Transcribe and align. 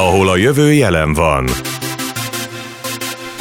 ahol 0.00 0.28
a 0.28 0.36
jövő 0.36 0.72
jelen 0.72 1.12
van. 1.12 1.48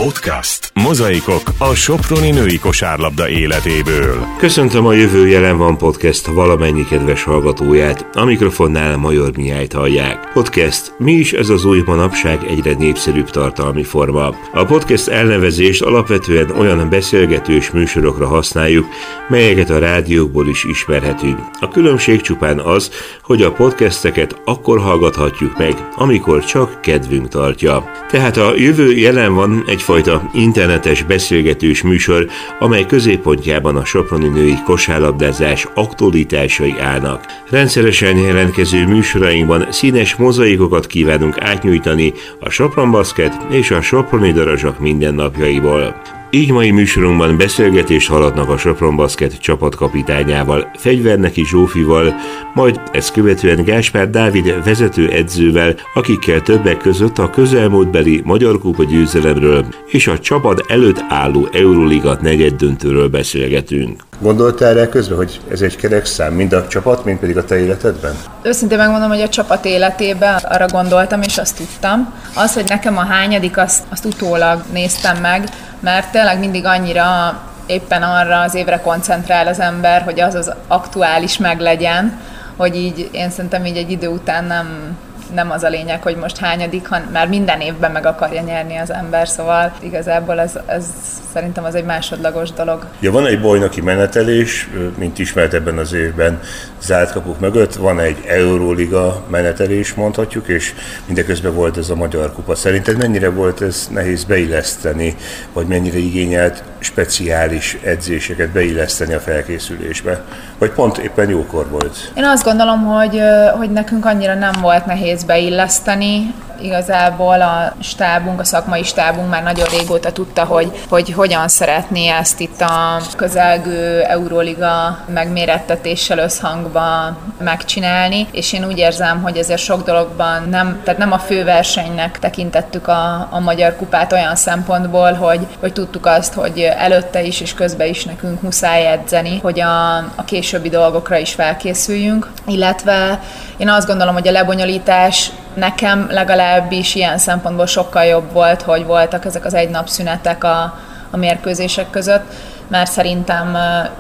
Podcast. 0.04 0.72
Mozaikok 0.74 1.42
a 1.58 1.74
Soproni 1.74 2.32
női 2.32 2.60
kosárlabda 2.60 3.30
életéből. 3.30 4.26
Köszöntöm 4.38 4.86
a 4.86 4.94
Jövő 4.94 5.28
Jelen 5.28 5.58
van 5.58 5.78
podcast 5.78 6.26
valamennyi 6.26 6.86
kedves 6.86 7.24
hallgatóját. 7.24 8.06
A 8.14 8.24
mikrofonnál 8.24 8.98
Major 8.98 9.38
Mihályt 9.38 9.74
hallják. 9.74 10.32
Podcast. 10.34 10.94
Mi 10.98 11.12
is 11.12 11.34
ez 11.34 11.50
az 11.50 11.66
új 11.66 11.82
manapság 11.86 12.44
egyre 12.48 12.74
népszerűbb 12.74 13.30
tartalmi 13.30 13.84
forma. 13.84 14.36
A 14.54 14.66
podcast 14.66 15.08
elnevezést 15.08 15.82
alapvetően 15.82 16.52
olyan 16.52 16.90
beszélgetős 16.90 17.72
műsorokra 17.72 18.28
használjuk, 18.28 18.86
melyeket 19.30 19.70
a 19.70 19.80
rádiókból 19.80 20.48
is 20.48 20.64
ismerhetünk. 20.64 21.40
A 21.60 21.68
különbség 21.68 22.22
csupán 22.22 22.60
az, 22.60 22.92
hogy 23.24 23.42
a 23.42 23.52
podcasteket 23.52 24.42
akkor 24.46 24.80
hallgathatjuk 24.80 25.58
meg, 25.58 25.88
amikor 25.96 26.46
csak 26.46 26.82
kedvünk 26.82 27.28
tartja. 27.28 27.92
Tehát 28.10 28.38
a 28.38 28.54
Jövő 28.56 28.92
Jelen 28.92 29.34
van 29.34 29.64
egy 29.68 29.82
egyfajta 29.96 30.30
internetes 30.34 31.04
beszélgetős 31.04 31.82
műsor, 31.82 32.28
amely 32.60 32.86
középpontjában 32.86 33.76
a 33.76 33.86
soproni 33.86 34.28
női 34.28 34.56
kosárlabdázás 34.66 35.68
aktualitásai 35.74 36.76
állnak. 36.80 37.26
Rendszeresen 37.50 38.18
jelentkező 38.18 38.88
műsorainkban 38.88 39.72
színes 39.72 40.16
mozaikokat 40.16 40.88
kívánunk 40.88 41.42
átnyújtani 41.42 42.14
a 42.40 42.50
Sopron 42.50 42.92
Basket 42.92 43.34
és 43.52 43.72
a 43.72 43.82
Soproni 43.82 44.32
darazsak 44.32 44.80
mindennapjaiból. 44.80 46.19
Így 46.32 46.52
mai 46.52 46.72
műsorunkban 46.72 47.38
beszélgetést 47.38 48.10
haladnak 48.10 48.50
a 48.50 48.58
Sopron 48.58 48.96
Basket 48.96 49.42
csapatkapitányával, 49.42 50.72
Fegyverneki 50.78 51.46
Zsófival, 51.46 52.14
majd 52.54 52.82
ezt 52.92 53.14
követően 53.14 53.64
Gáspár 53.64 54.10
Dávid 54.10 54.64
vezető 54.64 55.10
edzővel, 55.10 55.76
akikkel 55.94 56.42
többek 56.42 56.78
között 56.78 57.18
a 57.18 57.30
közelmúltbeli 57.30 58.22
Magyar 58.26 58.60
Kupa 58.60 58.84
győzelemről 58.84 59.66
és 59.86 60.08
a 60.08 60.20
csapat 60.20 60.66
előtt 60.68 61.04
álló 61.08 61.48
Euroliga 61.52 62.18
negyeddöntőről 62.22 63.10
beszélgetünk. 63.10 64.09
Gondoltál 64.22 64.70
erre 64.70 64.90
közben, 64.90 65.18
hogy 65.18 65.42
ez 65.52 65.62
egy 65.62 65.76
kerek 65.76 66.06
szám, 66.06 66.34
mind 66.34 66.54
a 66.54 66.68
csapat, 66.68 67.06
mind 67.06 67.20
pedig 67.20 67.38
a 67.38 67.46
te 67.46 67.60
életedben? 67.60 68.16
Őszintén 68.42 68.78
megmondom, 68.78 69.10
hogy 69.10 69.22
a 69.22 69.30
csapat 69.30 69.66
életében 69.66 70.36
arra 70.36 70.66
gondoltam, 70.66 71.22
és 71.22 71.38
azt 71.38 71.58
tudtam. 71.58 72.14
Az, 72.36 72.54
hogy 72.54 72.66
nekem 72.68 72.98
a 72.98 73.06
hányadik, 73.06 73.58
azt, 73.58 73.84
azt 73.90 74.06
utólag 74.06 74.64
néztem 74.72 75.18
meg, 75.18 75.44
mert 75.80 76.12
tényleg 76.12 76.40
mindig 76.40 76.66
annyira 76.66 77.40
éppen 77.66 78.04
arra 78.04 78.40
az 78.40 78.56
évre 78.56 78.80
koncentrál 78.80 79.48
az 79.48 79.60
ember, 79.60 80.02
hogy 80.02 80.20
az 80.20 80.36
az 80.36 80.54
aktuális 80.68 81.38
meglegyen, 81.38 82.20
hogy 82.58 82.76
így 82.76 83.10
én 83.12 83.30
szerintem 83.30 83.66
így 83.66 83.78
egy 83.78 83.92
idő 83.92 84.08
után 84.08 84.46
nem, 84.46 84.98
nem 85.34 85.52
az 85.52 85.64
a 85.64 85.70
lényeg, 85.70 86.02
hogy 86.04 86.16
most 86.16 86.38
hányadik, 86.38 86.88
hanem 86.88 87.10
már 87.12 87.28
minden 87.28 87.62
évben 87.62 87.92
meg 87.92 88.06
akarja 88.06 88.42
nyerni 88.42 88.78
az 88.78 88.92
ember, 88.92 89.28
szóval 89.28 89.74
igazából 89.80 90.40
ez, 90.40 90.60
ez 90.66 90.86
szerintem 91.34 91.64
az 91.64 91.76
egy 91.76 91.86
másodlagos 91.86 92.52
dolog. 92.52 92.86
Ja, 93.00 93.12
van 93.12 93.26
egy 93.26 93.42
bajnoki 93.42 93.82
menetelés, 93.82 94.70
mint 94.98 95.20
ismert 95.20 95.54
ebben 95.54 95.78
az 95.78 95.94
évben 95.94 96.40
zárt 96.82 97.12
kapuk 97.12 97.40
mögött, 97.40 97.76
van 97.76 98.00
egy 98.00 98.18
Euróliga 98.28 99.24
menetelés, 99.28 99.94
mondhatjuk, 99.94 100.48
és 100.48 100.74
mindeközben 101.06 101.54
volt 101.54 101.78
ez 101.78 101.90
a 101.90 101.96
Magyar 101.96 102.34
Kupa. 102.34 102.56
Szerinted 102.56 102.98
mennyire 102.98 103.30
volt 103.30 103.62
ez 103.62 103.88
nehéz 103.92 104.24
beilleszteni, 104.24 105.16
vagy 105.54 105.66
mennyire 105.66 105.98
igényelt 105.98 106.64
speciális 106.80 107.78
edzéseket 107.84 108.50
beilleszteni 108.50 109.14
a 109.14 109.20
felkészülésbe? 109.20 110.22
Vagy 110.58 110.72
pont 110.72 110.98
éppen 110.98 111.30
jókor 111.30 111.70
volt? 111.70 112.12
Én 112.16 112.24
azt 112.24 112.44
gondolom, 112.44 112.86
hogy, 112.86 113.22
hogy 113.58 113.72
nekünk 113.72 114.06
annyira 114.06 114.34
nem 114.34 114.54
volt 114.62 114.86
nehéz 114.86 115.19
beilleszteni, 115.26 116.34
igazából 116.62 117.42
a 117.42 117.74
stábunk, 117.80 118.40
a 118.40 118.44
szakmai 118.44 118.84
stábunk 118.84 119.30
már 119.30 119.44
nagyon 119.44 119.68
régóta 119.68 120.12
tudta, 120.12 120.44
hogy, 120.44 120.72
hogy 120.90 121.14
hogyan 121.14 121.48
szeretné 121.48 122.08
ezt 122.08 122.40
itt 122.40 122.62
a 122.62 123.02
közelgő 123.16 124.02
Euróliga 124.02 125.00
megmérettetéssel 125.08 126.18
összhangba 126.18 127.18
megcsinálni, 127.44 128.28
és 128.32 128.54
én 128.54 128.66
úgy 128.66 128.78
érzem, 128.78 129.22
hogy 129.22 129.38
ezért 129.38 129.62
sok 129.62 129.84
dologban 129.84 130.50
nem, 130.50 130.82
tehát 130.84 131.00
nem 131.00 131.12
a 131.12 131.18
főversenynek 131.20 132.20
tekintettük 132.20 132.88
a, 132.88 133.28
a 133.32 133.40
Magyar 133.40 133.76
Kupát 133.76 134.14
olyan 134.14 134.36
szempontból, 134.36 135.14
hogy, 135.14 135.48
hogy 135.60 135.74
tudtuk 135.74 136.06
azt, 136.06 136.34
hogy 136.34 136.60
előtte 136.60 137.24
is 137.24 137.42
és 137.42 137.54
közben 137.54 137.88
is 137.88 138.06
nekünk 138.06 138.42
muszáj 138.42 138.88
edzeni, 138.88 139.40
hogy 139.42 139.60
a, 139.60 139.98
a 139.98 140.24
későbbi 140.26 140.70
dolgokra 140.70 141.18
is 141.18 141.34
felkészüljünk, 141.34 142.32
illetve 142.48 143.20
én 143.58 143.70
azt 143.70 143.88
gondolom, 143.88 144.14
hogy 144.14 144.28
a 144.28 144.32
lebonyolítás 144.32 145.32
nekem 145.54 146.08
legalábbis 146.10 146.96
ilyen 146.96 147.18
szempontból 147.18 147.66
sokkal 147.66 148.04
jobb 148.04 148.32
volt, 148.32 148.62
hogy 148.62 148.86
voltak 148.86 149.26
ezek 149.26 149.46
az 149.46 149.54
egy 149.54 149.70
napszünetek 149.70 150.44
a, 150.44 150.78
a 151.12 151.18
mérkőzések 151.18 151.90
között, 151.90 152.34
mert 152.68 152.92
szerintem 152.92 153.56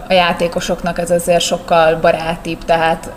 a 0.09 0.13
játékosoknak 0.13 0.99
ez 0.99 1.11
azért 1.11 1.41
sokkal 1.41 1.95
barátibb, 1.95 2.65
tehát 2.65 3.09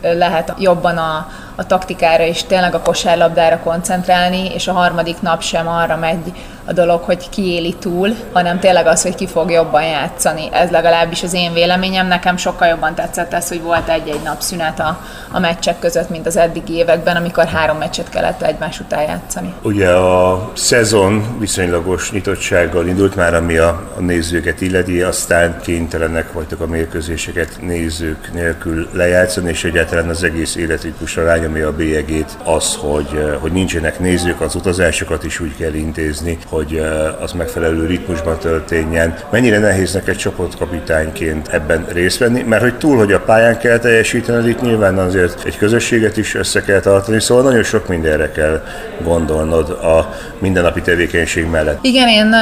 lehet 0.00 0.54
jobban 0.58 0.96
a, 0.96 1.28
a 1.54 1.66
taktikára 1.66 2.24
és 2.24 2.44
tényleg 2.44 2.74
a 2.74 2.80
kosárlabdára 2.80 3.58
koncentrálni, 3.58 4.54
és 4.54 4.68
a 4.68 4.72
harmadik 4.72 5.20
nap 5.20 5.42
sem 5.42 5.68
arra 5.68 5.96
megy 5.96 6.32
a 6.64 6.72
dolog, 6.72 7.02
hogy 7.02 7.28
kiéli 7.28 7.74
túl, 7.78 8.14
hanem 8.32 8.58
tényleg 8.58 8.86
az, 8.86 9.02
hogy 9.02 9.14
ki 9.14 9.26
fog 9.26 9.50
jobban 9.50 9.82
játszani. 9.82 10.48
Ez 10.52 10.70
legalábbis 10.70 11.22
az 11.22 11.34
én 11.34 11.52
véleményem. 11.52 12.06
Nekem 12.06 12.36
sokkal 12.36 12.68
jobban 12.68 12.94
tetszett 12.94 13.32
ez, 13.32 13.48
hogy 13.48 13.62
volt 13.62 13.88
egy-egy 13.88 14.22
nap 14.24 14.40
szünet 14.40 14.80
a, 14.80 15.00
a 15.30 15.38
meccsek 15.38 15.78
között, 15.78 16.10
mint 16.10 16.26
az 16.26 16.36
eddigi 16.36 16.74
években, 16.74 17.16
amikor 17.16 17.46
három 17.46 17.78
meccset 17.78 18.08
kellett 18.08 18.42
egymás 18.42 18.80
után 18.80 19.02
játszani. 19.02 19.54
Ugye 19.62 19.88
a 19.88 20.50
szezon 20.54 21.36
viszonylagos 21.38 22.10
nyitottsággal 22.10 22.86
indult 22.86 23.16
már, 23.16 23.34
ami 23.34 23.56
a, 23.56 23.90
a 23.96 24.00
nézőket 24.00 24.60
illeti, 24.60 25.02
aztán 25.02 25.60
kénytelenek 25.62 26.32
voltak 26.32 26.60
a 26.60 26.66
mérkőzéseket 26.66 27.56
nézők 27.60 28.32
nélkül 28.32 28.88
lejátszani, 28.92 29.48
és 29.48 29.64
egyáltalán 29.64 30.08
az 30.08 30.22
egész 30.22 30.56
életritmus 30.56 31.16
arány, 31.16 31.44
ami 31.50 31.60
a 31.60 31.72
bélyegét 31.72 32.38
az, 32.44 32.74
hogy, 32.74 33.36
hogy 33.40 33.52
nincsenek 33.52 33.98
nézők, 33.98 34.40
az 34.40 34.54
utazásokat 34.54 35.24
is 35.24 35.40
úgy 35.40 35.56
kell 35.56 35.74
intézni, 35.74 36.38
hogy 36.48 36.82
az 37.20 37.32
megfelelő 37.32 37.86
ritmusban 37.86 38.38
történjen. 38.38 39.14
Mennyire 39.30 39.58
nehéz 39.58 39.92
neked 39.92 40.16
csapatkapitányként 40.16 41.48
ebben 41.48 41.86
részt 41.92 42.18
venni, 42.18 42.42
mert 42.42 42.62
hogy 42.62 42.78
túl, 42.78 42.96
hogy 42.96 43.12
a 43.12 43.20
pályán 43.20 43.58
kell 43.58 43.78
teljesíteni, 43.78 44.48
itt 44.48 44.60
nyilván 44.60 44.98
azért 44.98 45.44
egy 45.44 45.56
közösséget 45.56 46.16
is 46.16 46.34
össze 46.34 46.62
kell 46.62 46.80
tartani, 46.80 47.20
szóval 47.20 47.44
nagyon 47.44 47.62
sok 47.62 47.88
mindenre 47.88 48.30
kell 48.30 48.62
gondolnod 49.02 49.70
a 49.70 50.14
mindennapi 50.38 50.80
tevékenység 50.80 51.46
mellett. 51.46 51.78
Igen, 51.82 52.08
én 52.08 52.34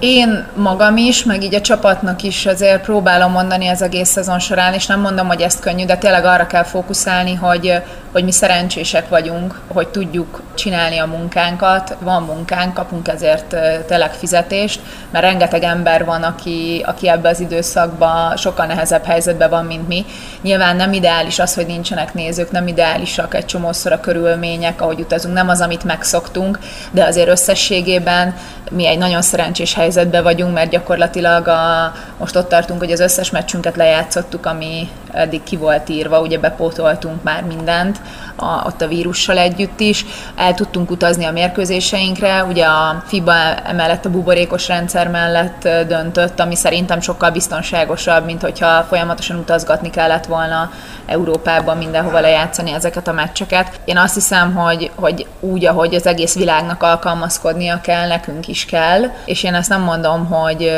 én 0.00 0.46
magam 0.54 0.96
is, 0.96 1.24
meg 1.24 1.42
így 1.42 1.54
a 1.54 1.60
csapatnak 1.60 2.22
is 2.22 2.46
azért 2.46 2.82
próbálom 2.82 3.32
mondani 3.32 3.68
az 3.68 3.82
egész 3.82 4.08
szezon 4.08 4.38
során, 4.38 4.74
és 4.74 4.86
nem 4.86 5.00
mondom, 5.00 5.26
hogy 5.26 5.40
ezt 5.40 5.60
könnyű, 5.60 5.84
de 5.84 5.96
tényleg 5.96 6.24
arra 6.24 6.46
kell 6.46 6.62
fókuszálni, 6.62 7.34
hogy, 7.34 7.82
hogy 8.12 8.24
mi 8.24 8.32
szerencsések 8.32 9.08
vagyunk, 9.08 9.60
hogy 9.68 9.88
tudjuk 9.88 10.42
csinálni 10.54 10.98
a 10.98 11.06
munkánkat, 11.06 11.96
van 12.00 12.22
munkánk, 12.22 12.74
kapunk 12.74 13.08
ezért 13.08 13.56
tényleg 13.86 14.12
fizetést, 14.12 14.80
mert 15.10 15.24
rengeteg 15.24 15.62
ember 15.62 16.04
van, 16.04 16.22
aki, 16.22 16.84
aki 16.86 17.08
ebbe 17.08 17.28
az 17.28 17.40
időszakban 17.40 18.36
sokkal 18.36 18.66
nehezebb 18.66 19.04
helyzetben 19.04 19.50
van, 19.50 19.64
mint 19.64 19.88
mi. 19.88 20.04
Nyilván 20.42 20.76
nem 20.76 20.92
ideális 20.92 21.38
az, 21.38 21.54
hogy 21.54 21.66
nincsenek 21.66 22.14
nézők, 22.14 22.50
nem 22.50 22.66
ideálisak 22.66 23.34
egy 23.34 23.46
csomószor 23.46 23.92
a 23.92 24.00
körülmények, 24.00 24.80
ahogy 24.80 25.00
utazunk, 25.00 25.34
nem 25.34 25.48
az, 25.48 25.60
amit 25.60 25.84
megszoktunk, 25.84 26.58
de 26.90 27.04
azért 27.04 27.28
összességében 27.28 28.34
mi 28.70 28.86
egy 28.86 28.98
nagyon 28.98 29.22
szerencsés 29.22 29.74
helyzetben 29.74 29.88
vagyunk, 30.22 30.54
mert 30.54 30.70
gyakorlatilag 30.70 31.48
a, 31.48 31.92
most 32.18 32.36
ott 32.36 32.48
tartunk, 32.48 32.80
hogy 32.80 32.92
az 32.92 33.00
összes 33.00 33.30
meccsünket 33.30 33.76
lejátszottuk, 33.76 34.46
ami 34.46 34.88
eddig 35.12 35.42
ki 35.42 35.56
volt 35.56 35.88
írva, 35.88 36.20
ugye 36.20 36.38
bepótoltunk 36.38 37.22
már 37.22 37.44
mindent, 37.44 38.00
a, 38.36 38.66
ott 38.66 38.82
a 38.82 38.86
vírussal 38.86 39.38
együtt 39.38 39.80
is. 39.80 40.04
El 40.36 40.54
tudtunk 40.54 40.90
utazni 40.90 41.24
a 41.24 41.30
mérkőzéseinkre, 41.30 42.44
ugye 42.44 42.64
a 42.64 43.02
FIBA 43.06 43.54
emellett 43.64 44.04
a 44.04 44.10
buborékos 44.10 44.68
rendszer 44.68 45.08
mellett 45.08 45.68
döntött, 45.88 46.40
ami 46.40 46.54
szerintem 46.54 47.00
sokkal 47.00 47.30
biztonságosabb, 47.30 48.24
mint 48.24 48.42
hogyha 48.42 48.82
folyamatosan 48.82 49.38
utazgatni 49.38 49.90
kellett 49.90 50.26
volna 50.26 50.70
Európában 51.06 51.76
mindenhova 51.76 52.20
lejátszani 52.20 52.72
ezeket 52.72 53.08
a 53.08 53.12
meccseket. 53.12 53.80
Én 53.84 53.96
azt 53.96 54.14
hiszem, 54.14 54.54
hogy, 54.54 54.90
hogy 54.94 55.26
úgy, 55.40 55.66
ahogy 55.66 55.94
az 55.94 56.06
egész 56.06 56.34
világnak 56.34 56.82
alkalmazkodnia 56.82 57.80
kell, 57.80 58.06
nekünk 58.06 58.48
is 58.48 58.64
kell, 58.64 59.02
és 59.24 59.42
én 59.42 59.54
ezt 59.54 59.68
nem 59.68 59.82
mondom, 59.82 60.26
hogy 60.26 60.72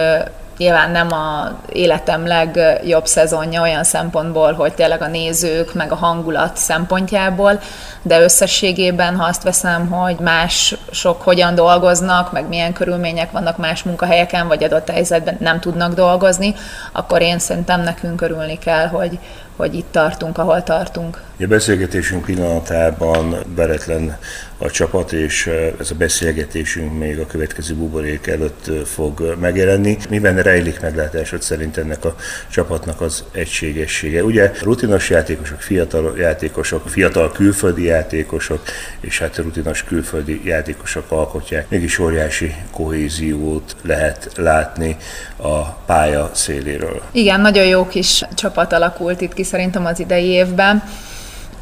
nyilván 0.62 0.90
nem 0.90 1.12
a 1.12 1.58
életem 1.72 2.26
legjobb 2.26 3.06
szezonja 3.06 3.62
olyan 3.62 3.84
szempontból, 3.84 4.52
hogy 4.52 4.74
tényleg 4.74 5.02
a 5.02 5.06
nézők, 5.06 5.74
meg 5.74 5.92
a 5.92 5.94
hangulat 5.94 6.56
szempontjából, 6.56 7.60
de 8.02 8.20
összességében, 8.20 9.16
ha 9.16 9.24
azt 9.24 9.42
veszem, 9.42 9.86
hogy 9.90 10.16
mások 10.18 11.22
hogyan 11.22 11.54
dolgoznak, 11.54 12.32
meg 12.32 12.48
milyen 12.48 12.72
körülmények 12.72 13.30
vannak 13.30 13.56
más 13.56 13.82
munkahelyeken, 13.82 14.48
vagy 14.48 14.64
adott 14.64 14.90
helyzetben 14.90 15.36
nem 15.40 15.60
tudnak 15.60 15.94
dolgozni, 15.94 16.54
akkor 16.92 17.22
én 17.22 17.38
szerintem 17.38 17.80
nekünk 17.82 18.20
örülni 18.20 18.58
kell, 18.58 18.86
hogy, 18.86 19.18
hogy 19.56 19.74
itt 19.74 19.92
tartunk, 19.92 20.38
ahol 20.38 20.62
tartunk. 20.62 21.22
A 21.40 21.46
beszélgetésünk 21.46 22.24
pillanatában 22.24 23.36
veretlen 23.54 24.16
a 24.62 24.70
csapat, 24.70 25.12
és 25.12 25.50
ez 25.80 25.90
a 25.90 25.94
beszélgetésünk 25.94 26.98
még 26.98 27.18
a 27.18 27.26
következő 27.26 27.74
buborék 27.74 28.26
előtt 28.26 28.86
fog 28.86 29.36
megjelenni. 29.40 29.96
Miben 30.08 30.42
rejlik 30.42 30.80
meglátásod 30.80 31.42
szerint 31.42 31.76
ennek 31.76 32.04
a 32.04 32.16
csapatnak 32.50 33.00
az 33.00 33.24
egységessége? 33.32 34.24
Ugye 34.24 34.52
rutinos 34.62 35.10
játékosok, 35.10 35.60
fiatal 35.60 36.18
játékosok, 36.18 36.88
fiatal 36.88 37.32
külföldi 37.32 37.84
játékosok, 37.84 38.62
és 39.00 39.18
hát 39.18 39.36
rutinos 39.36 39.84
külföldi 39.84 40.40
játékosok 40.44 41.10
alkotják. 41.10 41.68
Mégis 41.68 41.98
óriási 41.98 42.54
kohéziót 42.70 43.76
lehet 43.82 44.30
látni 44.36 44.96
a 45.36 45.62
pálya 45.62 46.30
széléről. 46.34 47.02
Igen, 47.12 47.40
nagyon 47.40 47.66
jó 47.66 47.86
kis 47.86 48.24
csapat 48.34 48.72
alakult 48.72 49.20
itt 49.20 49.34
ki 49.34 49.44
szerintem 49.44 49.86
az 49.86 50.00
idei 50.00 50.26
évben 50.26 50.82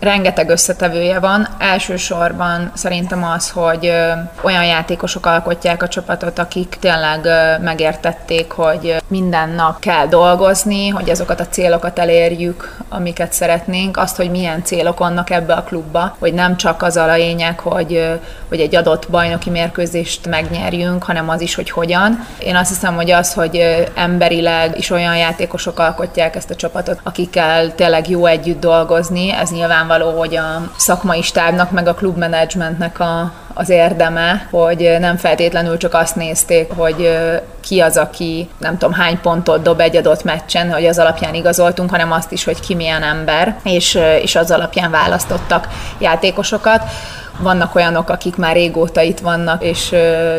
rengeteg 0.00 0.48
összetevője 0.48 1.18
van. 1.18 1.48
Elsősorban 1.58 2.70
szerintem 2.74 3.24
az, 3.24 3.50
hogy 3.50 3.92
olyan 4.42 4.64
játékosok 4.64 5.26
alkotják 5.26 5.82
a 5.82 5.88
csapatot, 5.88 6.38
akik 6.38 6.76
tényleg 6.80 7.28
megértették, 7.60 8.50
hogy 8.52 8.96
minden 9.08 9.48
nap 9.48 9.78
kell 9.78 10.06
dolgozni, 10.06 10.88
hogy 10.88 11.10
azokat 11.10 11.40
a 11.40 11.48
célokat 11.48 11.98
elérjük, 11.98 12.76
amiket 12.88 13.32
szeretnénk, 13.32 13.96
azt, 13.96 14.16
hogy 14.16 14.30
milyen 14.30 14.64
célok 14.64 14.98
vannak 14.98 15.30
ebbe 15.30 15.54
a 15.54 15.62
klubba, 15.62 16.16
hogy 16.18 16.34
nem 16.34 16.56
csak 16.56 16.82
az 16.82 16.96
a 16.96 17.14
lényeg, 17.14 17.58
hogy, 17.58 18.18
hogy 18.48 18.60
egy 18.60 18.76
adott 18.76 19.08
bajnoki 19.10 19.50
mérkőzést 19.50 20.26
megnyerjünk, 20.26 21.04
hanem 21.04 21.28
az 21.28 21.40
is, 21.40 21.54
hogy 21.54 21.70
hogyan. 21.70 22.26
Én 22.38 22.56
azt 22.56 22.68
hiszem, 22.68 22.94
hogy 22.94 23.10
az, 23.10 23.32
hogy 23.32 23.84
emberileg 23.94 24.78
is 24.78 24.90
olyan 24.90 25.16
játékosok 25.16 25.78
alkotják 25.78 26.36
ezt 26.36 26.50
a 26.50 26.54
csapatot, 26.54 27.00
akikkel 27.02 27.74
tényleg 27.74 28.08
jó 28.08 28.26
együtt 28.26 28.60
dolgozni, 28.60 29.32
ez 29.32 29.50
nyilván 29.50 29.88
nyilvánvaló, 29.90 30.18
hogy 30.18 30.36
a 30.36 30.70
szakmai 30.76 31.22
stábnak, 31.22 31.70
meg 31.70 31.86
a 31.88 31.94
klubmenedzsmentnek 31.94 33.00
a, 33.00 33.32
az 33.54 33.68
érdeme, 33.68 34.46
hogy 34.50 34.96
nem 35.00 35.16
feltétlenül 35.16 35.76
csak 35.76 35.94
azt 35.94 36.16
nézték, 36.16 36.72
hogy 36.72 37.18
ki 37.60 37.80
az, 37.80 37.96
aki 37.96 38.48
nem 38.58 38.78
tudom 38.78 38.94
hány 38.94 39.20
pontot 39.20 39.62
dob 39.62 39.80
egy 39.80 39.96
adott 39.96 40.24
meccsen, 40.24 40.72
hogy 40.72 40.86
az 40.86 40.98
alapján 40.98 41.34
igazoltunk, 41.34 41.90
hanem 41.90 42.12
azt 42.12 42.32
is, 42.32 42.44
hogy 42.44 42.60
ki 42.60 42.74
milyen 42.74 43.02
ember, 43.02 43.56
és, 43.62 43.98
és 44.22 44.36
az 44.36 44.50
alapján 44.50 44.90
választottak 44.90 45.68
játékosokat 45.98 46.82
vannak 47.42 47.74
olyanok, 47.74 48.10
akik 48.10 48.36
már 48.36 48.54
régóta 48.54 49.00
itt 49.00 49.18
vannak, 49.18 49.64
és 49.64 49.94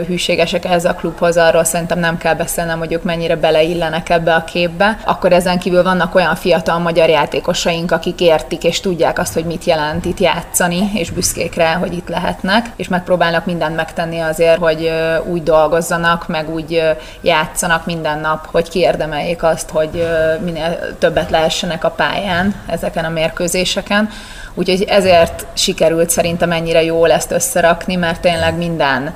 hűségesek 0.08 0.66
ez 0.66 0.86
a 0.86 0.94
klubhoz, 0.94 1.38
arról 1.38 1.64
szerintem 1.64 2.00
nem 2.00 2.18
kell 2.18 2.34
beszélnem, 2.34 2.80
hogy 2.80 2.94
ők 2.94 3.04
mennyire 3.04 3.36
beleillenek 3.36 4.10
ebbe 4.10 4.34
a 4.34 4.44
képbe. 4.44 4.98
Akkor 5.06 5.34
ezen 5.34 5.60
kívül 5.60 5.84
vannak 5.84 6.16
olyan 6.16 6.36
fiatal 6.36 6.80
magyar 6.80 7.10
játékosaink, 7.10 7.92
akik 7.92 8.22
értik 8.22 8.64
és 8.64 8.80
tudják 8.80 9.20
azt, 9.20 9.34
hogy 9.34 9.46
mit 9.46 9.64
jelent 9.64 10.06
itt 10.06 10.20
játszani, 10.20 10.90
és 10.94 11.12
büszkék 11.12 11.56
rá, 11.56 11.74
hogy 11.74 11.94
itt 11.94 12.10
lehetnek, 12.10 12.70
és 12.76 12.88
megpróbálnak 12.88 13.46
mindent 13.46 13.76
megtenni 13.76 14.20
azért, 14.20 14.58
hogy 14.58 14.92
úgy 15.24 15.44
dolgozzanak, 15.44 16.28
meg 16.28 16.50
úgy 16.50 16.82
játszanak 17.22 17.86
minden 17.86 18.20
nap, 18.20 18.48
hogy 18.52 18.70
kiérdemeljék 18.70 19.44
azt, 19.44 19.70
hogy 19.70 20.08
minél 20.44 20.98
többet 21.00 21.30
lehessenek 21.30 21.84
a 21.84 21.90
pályán 21.90 22.56
ezeken 22.66 23.06
a 23.06 23.10
mérkőzéseken. 23.10 24.10
Úgyhogy 24.54 24.84
ezért 24.84 25.46
sikerült 25.54 26.10
szerintem 26.10 26.52
ennyire 26.52 26.84
jól 26.84 27.12
ezt 27.12 27.32
összerakni, 27.32 27.96
mert 27.96 28.22
tényleg 28.22 28.58
minden 28.58 29.14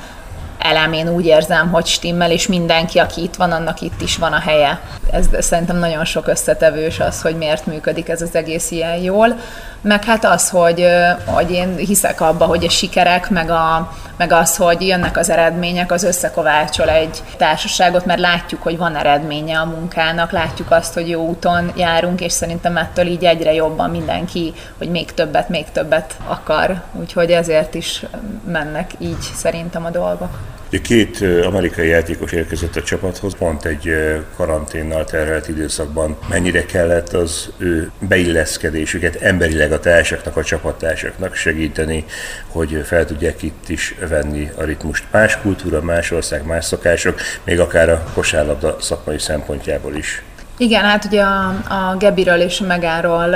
elemén 0.58 1.10
úgy 1.10 1.26
érzem, 1.26 1.72
hogy 1.72 1.86
stimmel, 1.86 2.32
és 2.32 2.48
mindenki, 2.48 3.00
aki 3.00 3.22
itt 3.22 3.36
van, 3.36 3.52
annak 3.52 3.82
itt 3.82 4.02
is 4.02 4.18
van 4.18 4.34
a 4.34 4.40
helye. 4.40 4.80
Ez 5.12 5.28
szerintem 5.40 5.78
nagyon 5.78 6.06
sok 6.06 6.28
összetevős 6.28 7.00
az, 7.00 7.22
hogy 7.22 7.38
miért 7.38 7.66
működik 7.66 8.10
ez 8.10 8.22
az 8.22 8.36
egész 8.36 8.72
ilyen 8.72 8.96
jól. 8.96 9.36
Meg 9.82 10.04
hát 10.04 10.26
az, 10.26 10.50
hogy, 10.50 10.88
hogy 11.26 11.52
én 11.52 11.76
hiszek 11.76 12.22
abba, 12.22 12.46
hogy 12.46 12.66
a 12.66 12.70
sikerek, 12.70 13.30
meg, 13.30 13.50
a, 13.50 13.92
meg 14.18 14.32
az, 14.32 14.56
hogy 14.56 14.82
jönnek 14.82 15.18
az 15.18 15.30
eredmények, 15.30 15.92
az 15.92 16.04
összekovácsol 16.04 16.90
egy 16.90 17.24
társaságot, 17.38 18.06
mert 18.06 18.20
látjuk, 18.20 18.62
hogy 18.62 18.78
van 18.78 18.96
eredménye 18.96 19.60
a 19.60 19.66
munkának, 19.66 20.32
látjuk 20.32 20.72
azt, 20.72 20.94
hogy 20.94 21.10
jó 21.10 21.28
úton 21.28 21.72
járunk, 21.76 22.22
és 22.22 22.32
szerintem 22.32 22.78
ettől 22.78 23.06
így 23.06 23.26
egyre 23.26 23.54
jobban 23.54 23.90
mindenki, 23.90 24.54
hogy 24.78 24.90
még 24.90 25.14
többet, 25.14 25.50
még 25.50 25.66
többet 25.72 26.16
akar. 26.28 26.82
Úgyhogy 26.94 27.32
ezért 27.32 27.74
is 27.74 28.06
mennek 28.48 28.92
így 28.98 29.22
szerintem 29.36 29.86
a 29.86 29.90
dolgok. 29.90 30.45
Két 30.82 31.22
amerikai 31.44 31.88
játékos 31.88 32.32
érkezett 32.32 32.76
a 32.76 32.84
csapathoz, 32.84 33.36
pont 33.38 33.66
egy 33.66 33.94
karanténnal 34.36 35.06
terhelt 35.06 35.48
időszakban. 35.48 36.18
Mennyire 36.30 36.66
kellett 36.66 37.14
az 37.14 37.52
ő 37.58 37.92
beilleszkedésüket 38.00 39.16
emberileg 39.16 39.72
a 39.72 39.80
társaknak, 39.80 40.38
a 40.38 40.44
csapattársaknak 40.44 41.36
segíteni, 41.36 42.06
hogy 42.48 42.82
fel 42.86 43.06
tudják 43.06 43.42
itt 43.42 43.70
is 43.70 43.96
venni 44.10 44.50
a 44.56 44.64
ritmust. 44.64 45.04
Más 45.12 45.42
kultúra, 45.42 45.82
más 45.82 46.12
ország, 46.12 46.46
más 46.46 46.66
szokások, 46.66 47.20
még 47.44 47.60
akár 47.60 47.90
a 47.90 48.04
kosárlabda 48.14 48.78
szakmai 48.80 49.20
szempontjából 49.20 49.96
is. 49.96 50.24
Igen, 50.58 50.84
hát 50.84 51.06
ugye 51.06 51.22
a, 51.22 51.48
a 51.70 51.96
Gebiről 51.98 52.40
és 52.40 52.62
a 52.62 52.66
Megáról 52.66 53.36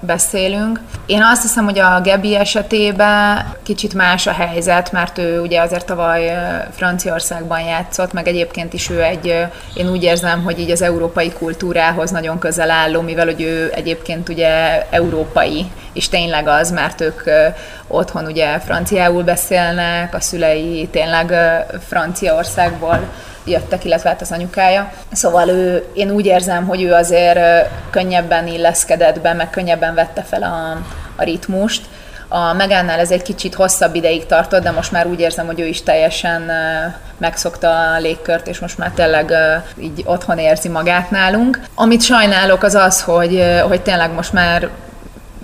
beszélünk. 0.00 0.80
Én 1.06 1.22
azt 1.22 1.42
hiszem, 1.42 1.64
hogy 1.64 1.78
a 1.78 2.00
Gebi 2.00 2.36
esetében 2.36 3.46
kicsit 3.62 3.94
más 3.94 4.26
a 4.26 4.32
helyzet, 4.32 4.92
mert 4.92 5.18
ő 5.18 5.40
ugye 5.40 5.60
azért 5.60 5.86
tavaly 5.86 6.32
Franciaországban 6.70 7.60
játszott, 7.60 8.12
meg 8.12 8.28
egyébként 8.28 8.72
is 8.72 8.90
ő 8.90 9.02
egy, 9.02 9.46
én 9.74 9.90
úgy 9.90 10.02
érzem, 10.02 10.42
hogy 10.42 10.58
így 10.58 10.70
az 10.70 10.82
európai 10.82 11.32
kultúrához 11.32 12.10
nagyon 12.10 12.38
közel 12.38 12.70
álló, 12.70 13.00
mivel 13.00 13.26
hogy 13.26 13.42
ő 13.42 13.72
egyébként 13.74 14.28
ugye 14.28 14.82
európai, 14.90 15.66
és 15.94 16.08
tényleg 16.08 16.48
az, 16.48 16.70
mert 16.70 17.00
ők 17.00 17.22
otthon 17.86 18.26
ugye 18.26 18.58
franciául 18.58 19.22
beszélnek, 19.22 20.14
a 20.14 20.20
szülei 20.20 20.88
tényleg 20.92 21.34
Franciaországból 21.88 23.00
jöttek, 23.44 23.84
illetve 23.84 24.08
hát 24.08 24.20
az 24.20 24.32
anyukája. 24.32 24.92
Szóval 25.12 25.48
ő, 25.48 25.84
én 25.94 26.10
úgy 26.10 26.26
érzem, 26.26 26.66
hogy 26.66 26.82
ő 26.82 26.92
azért 26.92 27.68
könnyebben 27.90 28.46
illeszkedett 28.46 29.20
be, 29.20 29.32
meg 29.32 29.50
könnyebben 29.50 29.94
vette 29.94 30.22
fel 30.22 30.42
a, 30.42 30.78
a 31.16 31.24
ritmust. 31.24 31.82
A 32.28 32.52
Megánnál 32.52 32.98
ez 32.98 33.10
egy 33.10 33.22
kicsit 33.22 33.54
hosszabb 33.54 33.94
ideig 33.94 34.26
tartott, 34.26 34.62
de 34.62 34.70
most 34.70 34.92
már 34.92 35.06
úgy 35.06 35.20
érzem, 35.20 35.46
hogy 35.46 35.60
ő 35.60 35.66
is 35.66 35.82
teljesen 35.82 36.50
megszokta 37.18 37.68
a 37.68 37.98
légkört, 37.98 38.46
és 38.46 38.58
most 38.58 38.78
már 38.78 38.90
tényleg 38.90 39.32
így 39.80 40.02
otthon 40.04 40.38
érzi 40.38 40.68
magát 40.68 41.10
nálunk. 41.10 41.60
Amit 41.74 42.02
sajnálok 42.02 42.62
az 42.62 42.74
az, 42.74 43.02
hogy, 43.02 43.44
hogy 43.68 43.80
tényleg 43.82 44.12
most 44.12 44.32
már 44.32 44.68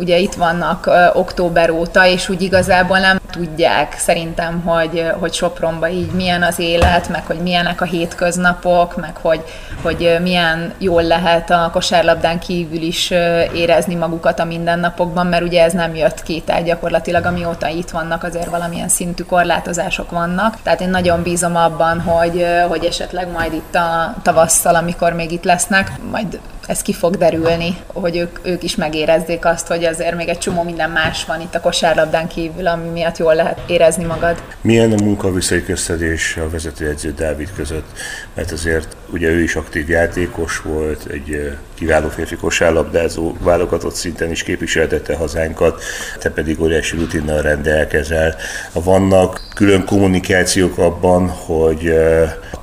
ugye 0.00 0.18
itt 0.18 0.34
vannak 0.34 0.90
október 1.12 1.70
óta, 1.70 2.06
és 2.06 2.28
úgy 2.28 2.42
igazából 2.42 2.98
nem 2.98 3.19
tudják 3.30 3.94
szerintem, 3.98 4.60
hogy, 4.60 5.04
hogy 5.18 5.32
Sopronba 5.32 5.88
így 5.88 6.10
milyen 6.10 6.42
az 6.42 6.58
élet, 6.58 7.08
meg 7.08 7.26
hogy 7.26 7.38
milyenek 7.38 7.80
a 7.80 7.84
hétköznapok, 7.84 8.96
meg 8.96 9.16
hogy, 9.16 9.44
hogy 9.82 10.16
milyen 10.22 10.72
jól 10.78 11.02
lehet 11.02 11.50
a 11.50 11.70
kosárlabdán 11.72 12.38
kívül 12.38 12.82
is 12.82 13.10
érezni 13.54 13.94
magukat 13.94 14.38
a 14.38 14.44
mindennapokban, 14.44 15.26
mert 15.26 15.42
ugye 15.42 15.62
ez 15.62 15.72
nem 15.72 15.94
jött 15.94 16.22
ki, 16.22 16.42
tehát 16.46 16.64
gyakorlatilag 16.64 17.24
amióta 17.24 17.68
itt 17.68 17.90
vannak, 17.90 18.22
azért 18.22 18.50
valamilyen 18.50 18.88
szintű 18.88 19.22
korlátozások 19.22 20.10
vannak. 20.10 20.56
Tehát 20.62 20.80
én 20.80 20.90
nagyon 20.90 21.22
bízom 21.22 21.56
abban, 21.56 22.00
hogy, 22.00 22.46
hogy 22.68 22.84
esetleg 22.84 23.30
majd 23.30 23.52
itt 23.52 23.74
a 23.74 24.14
tavasszal, 24.22 24.74
amikor 24.74 25.12
még 25.12 25.32
itt 25.32 25.44
lesznek, 25.44 25.92
majd 26.10 26.40
ez 26.70 26.82
ki 26.82 26.92
fog 26.92 27.16
derülni, 27.16 27.76
hogy 27.92 28.16
ők, 28.16 28.38
ők 28.42 28.62
is 28.62 28.76
megérezzék 28.76 29.44
azt, 29.44 29.66
hogy 29.66 29.84
azért 29.84 30.16
még 30.16 30.28
egy 30.28 30.38
csomó 30.38 30.62
minden 30.62 30.90
más 30.90 31.24
van 31.24 31.40
itt 31.40 31.54
a 31.54 31.60
kosárlabdán 31.60 32.28
kívül, 32.28 32.66
ami 32.66 32.88
miatt 32.88 33.16
jól 33.20 33.34
lehet 33.34 33.60
érezni 33.66 34.04
magad. 34.04 34.42
Milyen 34.60 34.92
a 34.92 35.02
munkaviszonyköztetés 35.02 36.36
a 36.36 36.50
vezetőedző 36.50 37.12
Dávid 37.12 37.48
között? 37.56 37.86
Mert 38.34 38.50
azért 38.50 38.96
ugye 39.12 39.28
ő 39.28 39.42
is 39.42 39.54
aktív 39.54 39.88
játékos 39.88 40.60
volt, 40.60 41.06
egy 41.10 41.58
kiváló 41.74 42.08
férfi 42.08 42.36
kosárlabdázó, 42.36 43.36
válogatott 43.40 43.94
szinten 43.94 44.30
is 44.30 44.42
képviseltette 44.42 45.16
hazánkat, 45.16 45.82
te 46.18 46.30
pedig 46.30 46.60
óriási 46.60 46.96
rutinnal 46.96 47.42
rendelkezel. 47.42 48.36
Vannak 48.72 49.40
külön 49.54 49.84
kommunikációk 49.84 50.78
abban, 50.78 51.28
hogy 51.28 51.94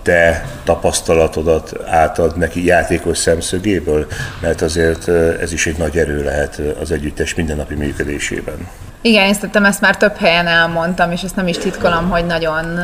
te 0.02 0.46
tapasztalatodat 0.64 1.72
átad 1.86 2.38
neki 2.38 2.66
játékos 2.66 3.18
szemszögéből, 3.18 4.08
mert 4.42 4.62
azért 4.62 5.08
ez 5.42 5.54
is 5.54 5.68
egy 5.68 5.78
nagy 5.78 5.98
erő 5.98 6.24
lehet 6.24 6.62
az 6.80 6.92
együttes 6.92 7.36
mindennapi 7.36 7.76
működésében. 7.76 8.68
Igen, 9.02 9.26
én 9.26 9.34
szerintem 9.34 9.66
ezt 9.66 9.82
már 9.82 9.98
több 9.98 10.18
helyen 10.18 10.48
elmondtam, 10.48 11.12
és 11.12 11.22
ezt 11.22 11.36
nem 11.36 11.48
is 11.48 11.58
titkolom, 11.58 12.10
hogy 12.10 12.26
nagyon, 12.26 12.80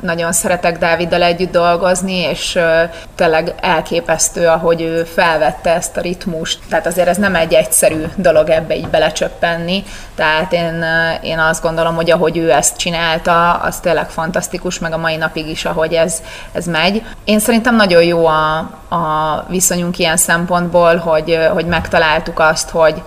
nagyon 0.00 0.32
szeretek 0.32 0.78
Dáviddal 0.78 1.22
együtt 1.22 1.52
dolgozni, 1.52 2.16
és 2.16 2.58
tényleg 3.14 3.54
elképesztő, 3.60 4.46
ahogy 4.46 4.82
ő 4.82 5.04
felvette 5.04 5.74
ezt 5.74 5.96
a 5.96 6.00
ritmust. 6.00 6.58
Tehát 6.68 6.86
azért 6.86 7.08
ez 7.08 7.16
nem 7.16 7.34
egy 7.34 7.52
egyszerű 7.52 8.04
dolog 8.16 8.48
ebbe 8.48 8.76
így 8.76 8.88
belecsöppenni, 8.88 9.84
tehát 10.14 10.52
én, 10.52 10.84
én 11.22 11.38
azt 11.38 11.62
gondolom, 11.62 11.94
hogy 11.94 12.10
ahogy 12.10 12.36
ő 12.36 12.52
ezt 12.52 12.76
csinálta, 12.76 13.52
az 13.52 13.80
tényleg 13.80 14.08
fantasztikus, 14.08 14.78
meg 14.78 14.92
a 14.92 14.98
mai 14.98 15.16
napig 15.16 15.48
is, 15.48 15.64
ahogy 15.64 15.92
ez, 15.92 16.22
ez 16.52 16.66
megy. 16.66 17.02
Én 17.24 17.38
szerintem 17.38 17.76
nagyon 17.76 18.02
jó 18.02 18.26
a, 18.26 18.56
a 18.88 19.44
viszonyunk 19.48 19.98
ilyen 19.98 20.16
szempontból, 20.16 20.96
hogy, 20.96 21.38
hogy 21.52 21.66
megtaláltuk 21.66 22.38
azt, 22.38 22.70
hogy, 22.70 23.02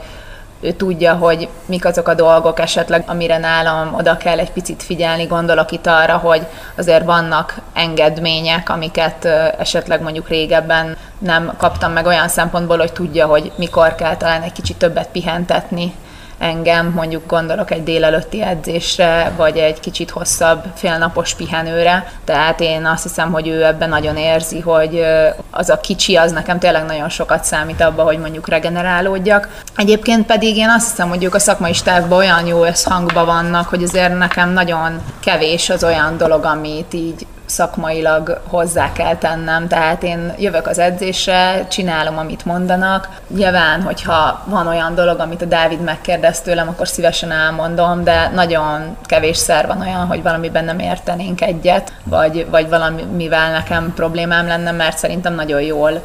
ő 0.60 0.72
tudja, 0.72 1.14
hogy 1.14 1.50
mik 1.66 1.86
azok 1.86 2.08
a 2.08 2.14
dolgok 2.14 2.60
esetleg, 2.60 3.04
amire 3.08 3.38
nálam 3.38 3.94
oda 3.94 4.18
kell 4.18 4.40
egy 4.40 4.52
picit 4.52 4.84
figyelni. 4.84 5.24
Gondolok 5.26 5.72
itt 5.72 5.88
arra, 5.88 6.18
hogy 6.18 6.48
azért 6.78 7.06
vannak 7.06 7.56
engedmények, 7.74 8.70
amiket 8.70 9.26
esetleg 9.60 10.02
mondjuk 10.02 10.28
régebben 10.28 10.98
nem 11.20 11.54
kaptam 11.58 11.92
meg 11.92 12.06
olyan 12.06 12.28
szempontból, 12.28 12.78
hogy 12.78 12.94
tudja, 12.94 13.26
hogy 13.28 13.52
mikor 13.56 13.96
kell 13.96 14.18
talán 14.18 14.42
egy 14.42 14.52
kicsit 14.52 14.78
többet 14.78 15.10
pihentetni 15.12 15.94
engem, 16.40 16.92
mondjuk 16.96 17.26
gondolok 17.28 17.72
egy 17.72 17.84
délelőtti 17.84 18.42
edzésre, 18.44 19.32
vagy 19.36 19.58
egy 19.58 19.80
kicsit 19.80 20.10
hosszabb 20.10 20.64
félnapos 20.76 21.34
pihenőre. 21.34 22.12
Tehát 22.26 22.60
én 22.60 22.86
azt 22.86 23.04
hiszem, 23.04 23.32
hogy 23.32 23.48
ő 23.48 23.66
ebben 23.66 23.90
nagyon 23.90 24.18
érzi, 24.18 24.60
hogy 24.60 25.06
az 25.52 25.70
a 25.70 25.80
kicsi, 25.80 26.16
az 26.16 26.32
nekem 26.32 26.60
tényleg 26.60 26.86
nagyon 26.86 27.10
sokat 27.10 27.44
számít 27.44 27.82
abba, 27.82 28.04
hogy 28.04 28.20
mondjuk 28.20 28.48
regenerálódjak. 28.48 29.50
Egyébként 29.76 30.26
pedig 30.26 30.58
én 30.58 30.70
azt 30.70 30.90
hiszem, 30.90 31.10
hogy 31.10 31.24
ők 31.24 31.36
a 31.36 31.40
szakmai 31.40 31.74
stábban 31.74 32.18
olyan 32.18 32.46
jó 32.46 32.64
összhangban 32.64 33.26
vannak, 33.26 33.68
hogy 33.68 33.84
azért 33.84 34.18
nekem 34.18 34.50
nagyon 34.50 35.02
kevés 35.20 35.70
az 35.70 35.84
olyan 35.84 36.18
dolog, 36.18 36.46
amit 36.46 36.94
így 36.94 37.26
szakmailag 37.48 38.42
hozzá 38.48 38.92
kell 38.92 39.16
tennem, 39.16 39.68
tehát 39.68 40.04
én 40.04 40.34
jövök 40.38 40.68
az 40.68 40.80
edzésre, 40.80 41.68
csinálom, 41.68 42.18
amit 42.18 42.46
mondanak. 42.46 43.10
Nyilván, 43.28 43.82
hogyha 43.82 44.44
van 44.46 44.68
olyan 44.68 44.96
dolog, 44.96 45.20
amit 45.20 45.42
a 45.42 45.46
Dávid 45.46 45.82
megkérdez 45.82 46.42
tőlem, 46.42 46.68
akkor 46.68 46.88
szívesen 46.88 47.32
elmondom, 47.32 48.04
de 48.04 48.32
nagyon 48.34 48.98
kevésszer 49.06 49.68
van 49.68 49.82
olyan, 49.82 50.06
hogy 50.06 50.24
valamiben 50.24 50.66
nem 50.66 50.80
értenénk 50.80 51.42
egyet, 51.42 51.94
vagy, 52.04 52.48
vagy 52.50 52.70
valamivel 52.70 53.52
nekem 53.52 53.94
problémám 53.96 54.48
lenne, 54.48 54.72
mert 54.72 54.98
szerintem 54.98 55.36
nagyon 55.36 55.62
jól 55.62 56.04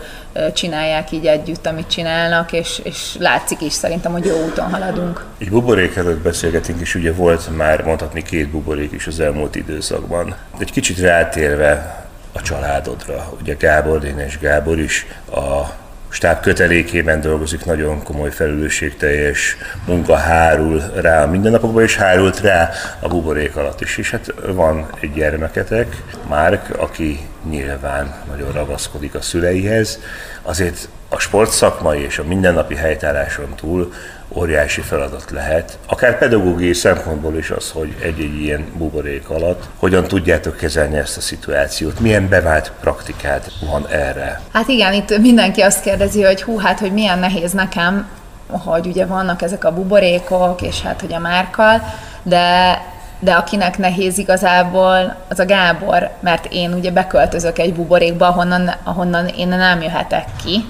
csinálják 0.55 1.11
így 1.11 1.27
együtt, 1.27 1.67
amit 1.67 1.87
csinálnak, 1.89 2.53
és, 2.53 2.81
és 2.85 3.17
látszik 3.19 3.61
is 3.61 3.73
szerintem, 3.73 4.12
hogy 4.12 4.25
jó 4.25 4.45
úton 4.45 4.71
haladunk. 4.71 5.25
Egy 5.39 5.51
buborék 5.51 5.97
előtt 5.97 6.23
beszélgetünk, 6.23 6.81
és 6.81 6.95
ugye 6.95 7.12
volt 7.12 7.57
már 7.57 7.83
mondhatni 7.83 8.23
két 8.23 8.49
buborék 8.49 8.93
is 8.93 9.07
az 9.07 9.21
elmúlt 9.21 9.55
időszakban. 9.55 10.35
Egy 10.59 10.73
kicsit 10.73 10.99
rátérve 10.99 12.05
a 12.33 12.43
családodra, 12.43 13.33
ugye 13.41 13.55
Gábor, 13.59 14.01
Dénes 14.01 14.39
Gábor 14.39 14.79
is 14.79 15.07
a 15.35 15.81
stáb 16.12 16.40
kötelékében 16.40 17.21
dolgozik, 17.21 17.64
nagyon 17.64 18.02
komoly 18.02 18.31
felelősségteljes 18.31 19.57
munka 19.87 20.14
hárul 20.14 20.83
rá 20.95 21.23
a 21.23 21.26
mindennapokban, 21.26 21.83
és 21.83 21.97
hárult 21.97 22.40
rá 22.40 22.71
a 23.00 23.09
buborék 23.09 23.57
alatt 23.57 23.81
is. 23.81 23.97
És 23.97 24.11
hát 24.11 24.35
van 24.47 24.87
egy 25.00 25.12
gyermeketek, 25.12 26.02
Márk, 26.28 26.78
aki 26.78 27.21
nyilván 27.50 28.14
nagyon 28.31 28.52
ragaszkodik 28.52 29.14
a 29.14 29.21
szüleihez, 29.21 29.99
azért 30.42 30.88
a 31.09 31.19
sportszakmai 31.19 32.00
és 32.00 32.19
a 32.19 32.25
mindennapi 32.25 32.75
helytálláson 32.75 33.54
túl 33.57 33.92
óriási 34.35 34.81
feladat 34.81 35.31
lehet, 35.31 35.79
akár 35.87 36.19
pedagógiai 36.19 36.73
szempontból 36.73 37.37
is 37.37 37.51
az, 37.51 37.71
hogy 37.71 37.97
egy-egy 38.03 38.41
ilyen 38.41 38.67
buborék 38.77 39.29
alatt 39.29 39.69
hogyan 39.77 40.05
tudjátok 40.05 40.57
kezelni 40.57 40.97
ezt 40.97 41.17
a 41.17 41.21
szituációt, 41.21 42.01
milyen 42.01 42.29
bevált 42.29 42.73
praktikát 42.81 43.53
van 43.71 43.87
erre? 43.89 44.41
Hát 44.53 44.69
igen, 44.69 44.93
itt 44.93 45.19
mindenki 45.19 45.61
azt 45.61 45.83
kérdezi, 45.83 46.23
hogy 46.23 46.43
hú, 46.43 46.59
hát 46.59 46.79
hogy 46.79 46.93
milyen 46.93 47.19
nehéz 47.19 47.53
nekem, 47.53 48.09
hogy 48.49 48.87
ugye 48.87 49.07
vannak 49.07 49.43
ezek 49.43 49.65
a 49.65 49.75
buborékok, 49.75 50.62
és 50.62 50.83
hát 50.83 51.01
hogy 51.01 51.12
a 51.12 51.19
márkal, 51.19 51.83
de 52.23 52.79
de 53.23 53.33
akinek 53.33 53.79
nehéz 53.79 54.19
igazából, 54.19 55.17
az 55.29 55.39
a 55.39 55.47
Gábor, 55.47 56.11
mert 56.21 56.47
én 56.51 56.73
ugye 56.73 56.91
beköltözök 56.91 57.59
egy 57.59 57.75
buborékba, 57.75 58.27
ahonnan, 58.27 58.71
ahonnan 58.83 59.27
én 59.27 59.49
nem 59.49 59.83
jöhetek 59.83 60.25
ki, 60.45 60.65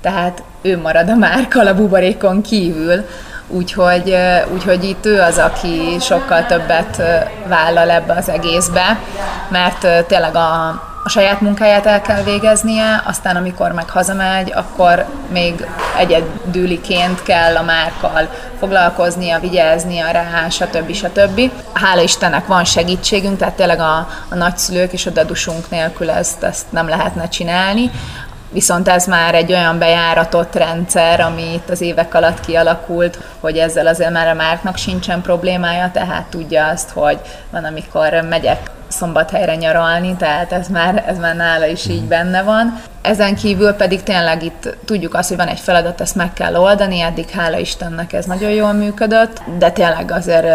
tehát 0.00 0.42
ő 0.64 0.78
marad 0.78 1.08
a 1.08 1.14
márkal 1.14 1.66
a 1.66 1.74
buborékon 1.74 2.42
kívül, 2.42 3.04
úgyhogy, 3.48 4.16
úgyhogy 4.52 4.84
itt 4.84 5.06
ő 5.06 5.20
az, 5.20 5.38
aki 5.38 5.96
sokkal 6.00 6.46
többet 6.46 7.02
vállal 7.46 7.90
ebbe 7.90 8.12
az 8.12 8.28
egészbe, 8.28 8.98
mert 9.48 10.06
tényleg 10.06 10.36
a, 10.36 10.68
a 11.04 11.08
saját 11.08 11.40
munkáját 11.40 11.86
el 11.86 12.00
kell 12.00 12.22
végeznie, 12.22 13.02
aztán 13.06 13.36
amikor 13.36 13.72
meg 13.72 13.90
hazamegy, 13.90 14.52
akkor 14.54 15.06
még 15.32 15.66
egyedüliként 15.98 17.22
kell 17.22 17.56
a 17.56 17.62
márkal 17.62 18.28
foglalkoznia, 18.58 19.40
vigyáznia 19.40 20.10
rá, 20.10 20.48
stb. 20.48 20.92
stb. 20.92 21.50
Hála 21.72 22.02
Istennek 22.02 22.46
van 22.46 22.64
segítségünk, 22.64 23.38
tehát 23.38 23.54
tényleg 23.54 23.80
a, 23.80 24.08
a 24.28 24.34
nagyszülők 24.34 24.92
és 24.92 25.06
a 25.06 25.10
dadusunk 25.10 25.70
nélkül 25.70 26.10
ezt, 26.10 26.42
ezt 26.42 26.72
nem 26.72 26.88
lehetne 26.88 27.28
csinálni. 27.28 27.90
Viszont 28.54 28.88
ez 28.88 29.06
már 29.06 29.34
egy 29.34 29.52
olyan 29.52 29.78
bejáratott 29.78 30.54
rendszer, 30.54 31.20
ami 31.20 31.52
itt 31.54 31.70
az 31.70 31.80
évek 31.80 32.14
alatt 32.14 32.40
kialakult, 32.40 33.18
hogy 33.40 33.56
ezzel 33.56 33.86
azért 33.86 34.10
már 34.10 34.28
a 34.28 34.34
márknak 34.34 34.76
sincsen 34.76 35.22
problémája, 35.22 35.90
tehát 35.92 36.26
tudja 36.26 36.66
azt, 36.66 36.90
hogy 36.90 37.18
van, 37.50 37.64
amikor 37.64 38.26
megyek 38.28 38.70
szombathelyre 38.88 39.54
nyaralni, 39.54 40.16
tehát 40.16 40.52
ez 40.52 40.68
már, 40.68 41.04
ez 41.06 41.18
már 41.18 41.36
nála 41.36 41.66
is 41.66 41.86
így 41.88 42.02
benne 42.02 42.42
van. 42.42 42.80
Ezen 43.02 43.34
kívül 43.34 43.72
pedig 43.72 44.02
tényleg 44.02 44.42
itt 44.42 44.76
tudjuk 44.84 45.14
azt, 45.14 45.28
hogy 45.28 45.36
van 45.36 45.48
egy 45.48 45.60
feladat, 45.60 46.00
ezt 46.00 46.14
meg 46.14 46.32
kell 46.32 46.56
oldani, 46.56 47.00
eddig 47.00 47.30
hála 47.30 47.58
Istennek 47.58 48.12
ez 48.12 48.24
nagyon 48.24 48.50
jól 48.50 48.72
működött, 48.72 49.42
de 49.58 49.70
tényleg 49.70 50.10
azért 50.10 50.46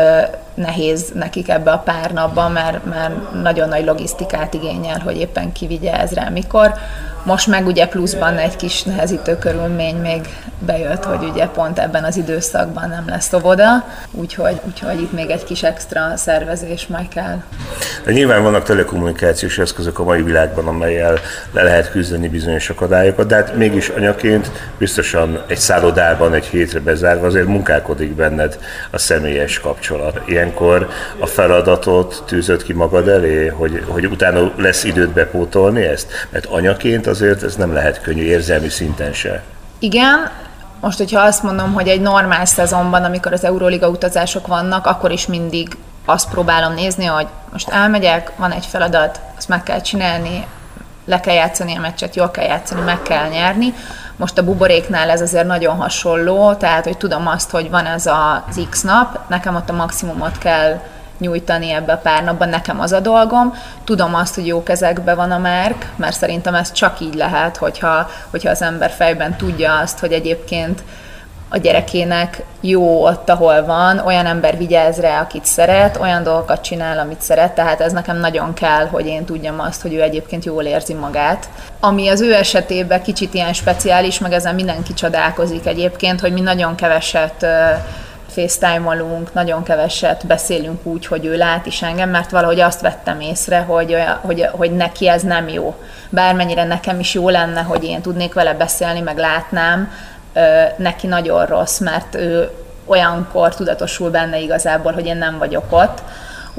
nehéz 0.54 1.12
nekik 1.14 1.50
ebbe 1.50 1.72
a 1.72 1.78
pár 1.78 2.12
napban, 2.12 2.52
mert, 2.52 2.86
mert 2.86 3.34
nagyon 3.42 3.68
nagy 3.68 3.86
logisztikát 3.86 4.54
igényel, 4.54 5.00
hogy 5.00 5.18
éppen 5.18 5.52
kivigye 5.52 6.00
ez 6.00 6.12
mikor. 6.32 6.74
Most 7.24 7.48
meg 7.48 7.66
ugye 7.66 7.88
pluszban 7.88 8.38
egy 8.38 8.56
kis 8.56 8.84
nehezítő 8.84 9.38
körülmény 9.38 9.96
még 9.96 10.22
bejött, 10.60 11.04
hogy 11.04 11.24
ugye 11.32 11.46
pont 11.46 11.80
ebben 11.80 12.04
az 12.04 12.18
időszakban 12.18 12.90
nem 12.90 13.04
lesz 13.08 13.34
óvoda, 13.34 13.86
úgyhogy, 14.12 14.60
úgyhogy 14.68 15.02
itt 15.02 15.12
még 15.12 15.30
egy 15.30 15.44
kis 15.44 15.64
extra 15.64 16.12
szervezés 16.16 16.88
meg 16.88 17.08
kell. 17.08 17.42
De 18.06 18.12
nyilván 18.12 18.44
vannak 18.44 18.64
telekommunikációs 18.64 19.58
eszközök 19.58 20.00
a 20.00 20.04
mai 20.04 20.22
világban, 20.22 20.68
amelyel 20.68 21.20
le 21.52 21.64
lehet 21.64 21.92
küzdeni 21.92 22.30
bizonyos 22.30 22.70
akadályokat, 22.70 23.28
de 23.28 23.36
hát 23.36 23.56
mégis 23.56 23.90
anyaként 23.90 24.52
biztosan 24.78 25.44
egy 25.48 25.58
szállodában 25.58 26.34
egy 26.34 26.46
hétre 26.46 26.80
bezárva 26.80 27.26
azért 27.26 27.48
munkálkodik 27.48 28.16
benned 28.16 28.60
a 28.92 28.98
személyes 28.98 29.60
kapcsolat. 29.60 30.22
Ilyenkor 30.26 30.90
a 31.20 31.26
feladatot 31.26 32.24
tűzött 32.28 32.64
ki 32.64 32.74
magad 32.74 33.08
elé, 33.08 33.48
hogy, 33.48 33.84
hogy 33.88 34.06
utána 34.06 34.52
lesz 34.58 34.84
időt 34.84 35.10
bepótolni 35.10 35.82
ezt? 35.82 36.28
Mert 36.30 36.46
anyaként 36.46 37.08
azért 37.10 37.44
ez 37.44 37.56
nem 37.56 37.74
lehet 37.74 38.02
könnyű 38.02 38.24
érzelmi 38.24 38.70
szinten 38.70 39.14
se. 39.14 39.44
Igen, 39.80 40.30
most, 40.82 40.98
hogyha 40.98 41.22
azt 41.22 41.44
mondom, 41.44 41.74
hogy 41.74 41.88
egy 41.88 42.02
normál 42.02 42.46
szezonban, 42.46 43.04
amikor 43.04 43.34
az 43.34 43.44
Euróliga 43.44 43.90
utazások 43.90 44.48
vannak, 44.48 44.86
akkor 44.86 45.12
is 45.12 45.28
mindig 45.28 45.78
azt 46.06 46.30
próbálom 46.30 46.74
nézni, 46.74 47.06
hogy 47.06 47.28
most 47.52 47.70
elmegyek, 47.70 48.32
van 48.36 48.52
egy 48.52 48.66
feladat, 48.66 49.20
azt 49.38 49.48
meg 49.48 49.64
kell 49.64 49.82
csinálni, 49.82 50.48
le 51.06 51.20
kell 51.20 51.34
játszani 51.34 51.76
a 51.76 51.80
meccset, 51.80 52.16
jól 52.16 52.32
kell 52.32 52.46
játszani, 52.46 52.82
meg 52.82 53.02
kell 53.02 53.28
nyerni. 53.28 53.74
Most 54.16 54.38
a 54.38 54.44
buboréknál 54.44 55.10
ez 55.10 55.22
azért 55.22 55.48
nagyon 55.48 55.76
hasonló, 55.76 56.54
tehát 56.54 56.84
hogy 56.84 56.98
tudom 56.98 57.28
azt, 57.28 57.50
hogy 57.50 57.70
van 57.70 57.86
ez 57.86 58.06
az 58.06 58.62
X 58.70 58.82
nap, 58.82 59.20
nekem 59.30 59.56
ott 59.56 59.70
a 59.70 59.74
maximumot 59.74 60.38
kell 60.38 60.80
nyújtani 61.20 61.72
ebbe 61.72 61.94
a 61.94 61.98
pár 61.98 62.24
napban, 62.24 62.50
nekem 62.50 62.80
az 62.80 62.92
a 62.92 63.00
dolgom. 63.00 63.54
Tudom 63.84 64.16
azt, 64.16 64.36
hogy 64.36 64.48
jó 64.48 64.64
kezekbe 64.64 65.14
van 65.14 65.32
a 65.32 65.38
márk, 65.38 65.92
mert 65.96 66.16
szerintem 66.16 66.56
ez 66.56 66.72
csak 66.72 67.00
így 67.00 67.14
lehet, 67.14 67.58
hogyha, 67.58 68.10
hogyha 68.30 68.50
az 68.50 68.62
ember 68.62 68.90
fejben 68.90 69.38
tudja 69.38 69.78
azt, 69.78 70.00
hogy 70.00 70.12
egyébként 70.12 70.84
a 71.50 71.58
gyerekének 71.58 72.44
jó 72.62 73.06
ott, 73.06 73.30
ahol 73.30 73.66
van, 73.66 74.00
olyan 74.00 74.26
ember 74.26 74.58
vigyáz 74.58 75.00
rá, 75.00 75.22
akit 75.22 75.46
szeret, 75.46 75.98
olyan 75.98 76.24
dolgokat 76.24 76.62
csinál, 76.62 77.00
amit 77.00 77.22
szeret, 77.22 77.52
tehát 77.52 77.82
ez 77.82 77.92
nekem 77.92 78.18
nagyon 78.18 78.54
kell, 78.54 78.88
hogy 78.88 79.06
én 79.06 79.26
tudjam 79.26 79.60
azt, 79.60 79.82
hogy 79.82 79.94
ő 79.94 80.02
egyébként 80.02 80.46
jól 80.46 80.64
érzi 80.64 80.94
magát. 80.94 81.50
Ami 81.80 82.08
az 82.08 82.22
ő 82.22 82.34
esetében 82.34 83.02
kicsit 83.02 83.34
ilyen 83.34 83.54
speciális, 83.54 84.20
meg 84.20 84.34
ezen 84.34 84.56
mindenki 84.56 84.94
csodálkozik 84.94 85.66
egyébként, 85.66 86.20
hogy 86.20 86.34
mi 86.34 86.42
nagyon 86.42 86.76
keveset 86.76 87.46
facetime-olunk, 88.40 89.34
nagyon 89.34 89.64
keveset 89.64 90.28
beszélünk 90.28 90.86
úgy, 90.86 91.06
hogy 91.06 91.26
ő 91.26 91.38
lát 91.38 91.66
is 91.66 91.82
engem, 91.82 92.10
mert 92.10 92.30
valahogy 92.30 92.60
azt 92.60 92.82
vettem 92.82 93.20
észre, 93.22 93.60
hogy, 93.60 93.96
hogy, 94.22 94.48
hogy 94.52 94.72
neki 94.72 95.08
ez 95.10 95.22
nem 95.22 95.48
jó. 95.48 95.76
Bármennyire 96.10 96.64
nekem 96.64 97.00
is 97.00 97.14
jó 97.14 97.30
lenne, 97.30 97.62
hogy 97.62 97.84
én 97.84 98.02
tudnék 98.02 98.34
vele 98.34 98.54
beszélni, 98.54 99.00
meg 99.00 99.18
látnám, 99.18 99.92
neki 100.76 101.08
nagyon 101.08 101.46
rossz, 101.46 101.80
mert 101.80 102.16
ő 102.16 102.50
olyankor 102.86 103.56
tudatosul 103.56 104.10
benne 104.10 104.40
igazából, 104.40 104.92
hogy 104.92 105.06
én 105.06 105.18
nem 105.18 105.38
vagyok 105.38 105.66
ott. 105.70 106.02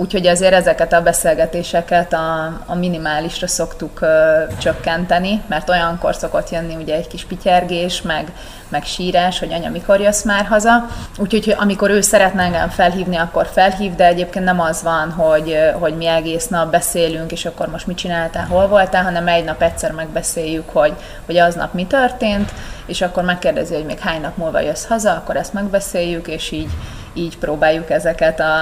Úgyhogy 0.00 0.26
azért 0.26 0.52
ezeket 0.52 0.92
a 0.92 1.02
beszélgetéseket 1.02 2.12
a, 2.12 2.60
a 2.66 2.74
minimálisra 2.74 3.46
szoktuk 3.46 4.00
ö, 4.00 4.42
csökkenteni, 4.58 5.42
mert 5.46 5.68
olyankor 5.68 6.14
szokott 6.14 6.50
jönni 6.50 6.74
ugye 6.74 6.94
egy 6.94 7.06
kis 7.06 7.24
pityergés, 7.24 8.02
meg, 8.02 8.32
meg 8.68 8.84
sírás, 8.84 9.38
hogy 9.38 9.52
anya, 9.52 9.70
mikor 9.70 10.00
jössz 10.00 10.22
már 10.22 10.44
haza. 10.44 10.86
Úgyhogy 11.18 11.54
amikor 11.58 11.90
ő 11.90 12.00
szeretne 12.00 12.42
engem 12.42 12.68
felhívni, 12.68 13.16
akkor 13.16 13.46
felhív, 13.52 13.94
de 13.94 14.06
egyébként 14.06 14.44
nem 14.44 14.60
az 14.60 14.82
van, 14.82 15.10
hogy, 15.10 15.56
hogy 15.72 15.96
mi 15.96 16.06
egész 16.06 16.46
nap 16.46 16.70
beszélünk, 16.70 17.32
és 17.32 17.44
akkor 17.44 17.68
most 17.68 17.86
mit 17.86 17.96
csináltál, 17.96 18.46
hol 18.46 18.68
voltál, 18.68 19.02
hanem 19.02 19.28
egy 19.28 19.44
nap 19.44 19.62
egyszer 19.62 19.92
megbeszéljük, 19.92 20.68
hogy, 20.68 20.92
hogy 21.26 21.36
aznap 21.36 21.74
mi 21.74 21.86
történt, 21.86 22.52
és 22.86 23.00
akkor 23.00 23.24
megkérdezi, 23.24 23.74
hogy 23.74 23.84
még 23.84 23.98
hány 23.98 24.20
nap 24.20 24.36
múlva 24.36 24.60
jössz 24.60 24.86
haza, 24.86 25.10
akkor 25.10 25.36
ezt 25.36 25.52
megbeszéljük, 25.52 26.28
és 26.28 26.50
így, 26.50 26.70
így 27.14 27.38
próbáljuk 27.38 27.90
ezeket 27.90 28.40
a 28.40 28.52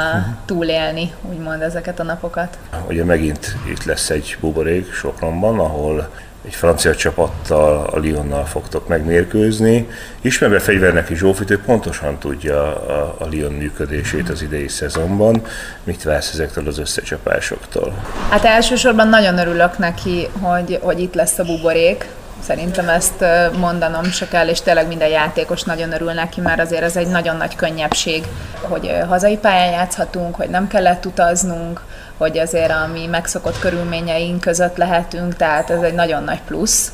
túlélni, 0.44 1.12
úgymond 1.30 1.62
ezeket 1.62 2.00
a 2.00 2.02
napokat. 2.02 2.58
Ugye 2.88 3.04
megint 3.04 3.56
itt 3.70 3.84
lesz 3.84 4.10
egy 4.10 4.36
buborék 4.40 4.92
Sopronban, 4.92 5.58
ahol 5.58 6.08
egy 6.44 6.54
francia 6.54 6.94
csapattal, 6.94 7.86
a 7.86 7.98
Lyonnal 8.02 8.44
fogtok 8.44 8.88
megmérkőzni. 8.88 9.88
Ismerve 10.20 10.58
fegyverneki 10.58 11.14
Zsófit, 11.14 11.50
ő 11.50 11.60
pontosan 11.60 12.18
tudja 12.18 12.86
a, 12.86 13.16
a 13.18 13.26
Lyon 13.30 13.52
működését 13.52 14.28
az 14.28 14.42
idei 14.42 14.68
szezonban. 14.68 15.42
Mit 15.84 16.02
vársz 16.02 16.32
ezektől 16.32 16.66
az 16.66 16.78
összecsapásoktól? 16.78 17.94
Hát 18.30 18.44
elsősorban 18.44 19.08
nagyon 19.08 19.38
örülök 19.38 19.78
neki, 19.78 20.28
hogy, 20.40 20.78
hogy 20.82 21.00
itt 21.00 21.14
lesz 21.14 21.38
a 21.38 21.44
buborék, 21.44 22.08
Szerintem 22.40 22.88
ezt 22.88 23.24
mondanom 23.58 24.04
se 24.04 24.28
kell, 24.28 24.48
és 24.48 24.60
tényleg 24.60 24.86
minden 24.86 25.08
játékos 25.08 25.62
nagyon 25.62 25.92
örül 25.92 26.12
neki, 26.12 26.40
mert 26.40 26.60
azért 26.60 26.82
ez 26.82 26.96
egy 26.96 27.08
nagyon 27.08 27.36
nagy 27.36 27.56
könnyebbség, 27.56 28.26
hogy 28.60 28.96
hazai 29.08 29.36
pályán 29.36 29.72
játszhatunk, 29.72 30.34
hogy 30.34 30.48
nem 30.48 30.68
kellett 30.68 31.06
utaznunk, 31.06 31.80
hogy 32.16 32.38
azért 32.38 32.70
a 32.70 32.88
mi 32.92 33.06
megszokott 33.06 33.58
körülményeink 33.58 34.40
között 34.40 34.76
lehetünk, 34.76 35.36
tehát 35.36 35.70
ez 35.70 35.82
egy 35.82 35.94
nagyon 35.94 36.24
nagy 36.24 36.40
plusz. 36.46 36.92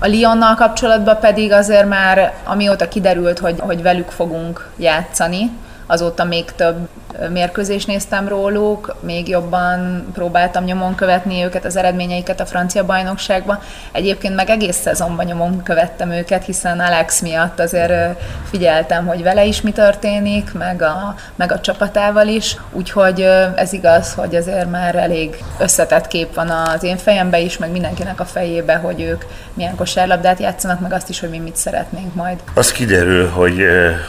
A 0.00 0.06
Lyonnal 0.06 0.54
kapcsolatban 0.54 1.18
pedig 1.20 1.52
azért 1.52 1.88
már, 1.88 2.34
amióta 2.44 2.88
kiderült, 2.88 3.38
hogy, 3.38 3.60
hogy 3.60 3.82
velük 3.82 4.10
fogunk 4.10 4.68
játszani, 4.76 5.50
azóta 5.86 6.24
még 6.24 6.44
több 6.44 6.88
mérkőzést 7.32 7.86
néztem 7.86 8.28
róluk, 8.28 8.96
még 9.00 9.28
jobban 9.28 10.06
próbáltam 10.12 10.64
nyomon 10.64 10.94
követni 10.94 11.44
őket, 11.44 11.64
az 11.64 11.76
eredményeiket 11.76 12.40
a 12.40 12.46
francia 12.46 12.84
bajnokságban. 12.84 13.58
Egyébként 13.92 14.34
meg 14.34 14.50
egész 14.50 14.76
szezonban 14.76 15.24
nyomon 15.24 15.62
követtem 15.62 16.10
őket, 16.10 16.44
hiszen 16.44 16.80
Alex 16.80 17.20
miatt 17.20 17.60
azért 17.60 18.20
figyeltem, 18.50 19.06
hogy 19.06 19.22
vele 19.22 19.44
is 19.44 19.60
mi 19.60 19.72
történik, 19.72 20.52
meg 20.52 20.82
a, 20.82 21.14
meg 21.34 21.52
a 21.52 21.60
csapatával 21.60 22.26
is, 22.26 22.56
úgyhogy 22.72 23.20
ez 23.56 23.72
igaz, 23.72 24.14
hogy 24.14 24.34
azért 24.34 24.70
már 24.70 24.94
elég 24.94 25.44
összetett 25.58 26.06
kép 26.06 26.34
van 26.34 26.48
az 26.48 26.82
én 26.82 26.96
fejemben 26.96 27.40
is, 27.40 27.58
meg 27.58 27.70
mindenkinek 27.70 28.20
a 28.20 28.24
fejébe, 28.24 28.74
hogy 28.74 29.00
ők 29.00 29.24
milyen 29.54 29.74
kosárlabdát 29.74 30.38
játszanak, 30.38 30.80
meg 30.80 30.92
azt 30.92 31.08
is, 31.08 31.20
hogy 31.20 31.30
mi 31.30 31.38
mit 31.38 31.56
szeretnénk 31.56 32.14
majd. 32.14 32.38
Az 32.54 32.72
kiderül, 32.72 33.28
hogy, 33.28 33.62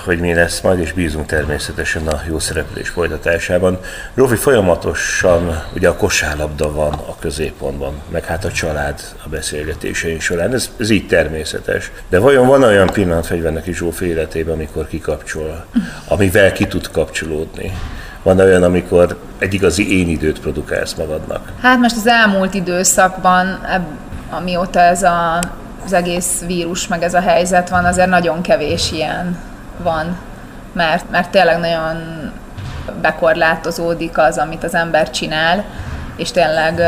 hogy 0.05 0.19
mi 0.19 0.33
lesz 0.33 0.61
majd, 0.61 0.79
és 0.79 0.93
bízunk 0.93 1.25
természetesen 1.25 2.07
a 2.07 2.21
jó 2.27 2.39
szereplés 2.39 2.93
folytatásában. 2.95 3.79
Rófi 4.13 4.35
folyamatosan 4.35 5.63
ugye 5.75 5.87
a 5.89 5.95
kosárlabda 5.95 6.71
van 6.71 6.93
a 6.93 7.15
középpontban, 7.19 7.93
meg 8.09 8.25
hát 8.25 8.45
a 8.45 8.51
család 8.51 8.99
a 9.25 9.29
beszélgetéseink 9.29 10.21
során. 10.21 10.53
Ez, 10.53 10.69
ez 10.79 10.89
így 10.89 11.07
természetes. 11.07 11.91
De 12.09 12.19
vajon 12.19 12.47
van 12.47 12.63
olyan 12.63 12.87
pillanat 12.87 13.25
fegyvernek 13.25 13.67
is 13.67 13.77
Zsófi 13.77 14.05
életében, 14.05 14.53
amikor 14.53 14.87
kikapcsol, 14.87 15.65
amivel 16.07 16.51
ki 16.51 16.67
tud 16.67 16.91
kapcsolódni? 16.91 17.71
Van 18.23 18.39
olyan, 18.39 18.63
amikor 18.63 19.17
egy 19.39 19.53
igazi 19.53 19.99
én 19.99 20.09
időt 20.09 20.39
produkálsz 20.39 20.93
magadnak? 20.93 21.51
Hát 21.61 21.79
most 21.79 21.95
az 21.95 22.07
elmúlt 22.07 22.53
időszakban, 22.53 23.59
amióta 24.29 24.79
ez 24.79 25.03
a, 25.03 25.39
az 25.85 25.93
egész 25.93 26.43
vírus, 26.47 26.87
meg 26.87 27.03
ez 27.03 27.13
a 27.13 27.21
helyzet 27.21 27.69
van, 27.69 27.85
azért 27.85 28.09
nagyon 28.09 28.41
kevés 28.41 28.91
ilyen 28.91 29.37
van, 29.83 30.17
mert, 30.73 31.09
mert 31.09 31.29
tényleg 31.29 31.59
nagyon 31.59 32.31
bekorlátozódik 33.01 34.17
az, 34.17 34.37
amit 34.37 34.63
az 34.63 34.75
ember 34.75 35.09
csinál, 35.09 35.63
és 36.15 36.31
tényleg 36.31 36.81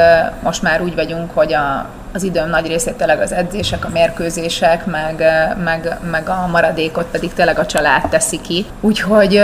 most 0.43 0.61
már 0.61 0.81
úgy 0.81 0.95
vagyunk, 0.95 1.31
hogy 1.33 1.53
a, 1.53 1.85
az 2.13 2.23
időm 2.23 2.49
nagy 2.49 2.67
részét 2.67 2.93
tényleg 2.93 3.21
az 3.21 3.31
edzések, 3.31 3.85
a 3.85 3.89
mérkőzések, 3.89 4.85
meg, 4.85 5.23
meg, 5.63 5.97
meg 6.11 6.29
a 6.29 6.47
maradékot 6.51 7.05
pedig 7.05 7.33
tényleg 7.33 7.59
a 7.59 7.65
család 7.65 8.09
teszi 8.09 8.41
ki. 8.41 8.65
Úgyhogy, 8.81 9.41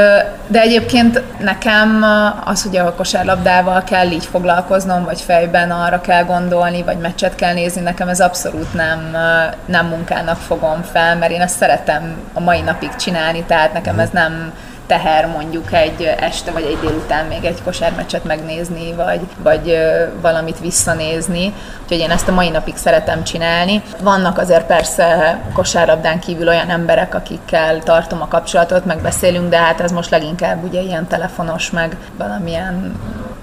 de 0.48 0.62
egyébként 0.62 1.22
nekem 1.40 2.06
az, 2.46 2.64
hogy 2.64 2.78
a 2.78 2.94
kosárlabdával 2.94 3.84
kell 3.84 4.12
így 4.12 4.26
foglalkoznom, 4.26 5.04
vagy 5.04 5.22
fejben 5.22 5.72
arra 5.72 6.02
kell 6.02 6.24
gondolni, 6.24 6.84
vagy 6.84 6.98
meccset 6.98 7.36
kell 7.36 7.54
nézni, 7.54 7.82
nekem 7.82 8.08
ez 8.08 8.20
abszolút 8.20 8.74
nem, 8.74 9.18
nem 9.66 9.86
munkának 9.86 10.38
fogom 10.38 10.82
fel, 10.92 11.18
mert 11.18 11.32
én 11.32 11.42
ezt 11.42 11.58
szeretem 11.58 12.16
a 12.34 12.40
mai 12.40 12.62
napig 12.62 12.96
csinálni, 12.96 13.44
tehát 13.44 13.74
nekem 13.74 14.00
ez 14.00 14.10
nem 14.10 14.54
teher 14.88 15.28
mondjuk 15.28 15.74
egy 15.74 16.04
este 16.20 16.52
vagy 16.52 16.64
egy 16.64 16.78
délután 16.80 17.26
még 17.26 17.44
egy 17.44 17.64
kosármeccset 17.64 18.24
megnézni, 18.24 18.94
vagy, 18.94 19.22
vagy 19.38 19.78
valamit 20.22 20.60
visszanézni. 20.60 21.54
Úgyhogy 21.84 21.98
én 22.00 22.12
ezt 22.12 22.28
a 22.28 22.32
mai 22.32 22.50
napig 22.50 22.76
szeretem 22.76 23.24
csinálni. 23.24 23.82
Vannak 24.02 24.38
azért 24.38 24.66
persze 24.66 25.40
kosárlabdán 25.54 26.20
kívül 26.20 26.48
olyan 26.48 26.70
emberek, 26.70 27.16
akikkel 27.16 27.80
tartom 27.80 28.22
a 28.22 28.28
kapcsolatot, 28.28 28.86
megbeszélünk, 28.86 29.50
de 29.50 29.58
hát 29.58 29.82
ez 29.82 29.92
most 29.92 30.10
leginkább 30.10 30.64
ugye 30.64 30.82
ilyen 30.82 31.08
telefonos, 31.08 31.70
meg 31.72 31.98
valamilyen 32.18 32.96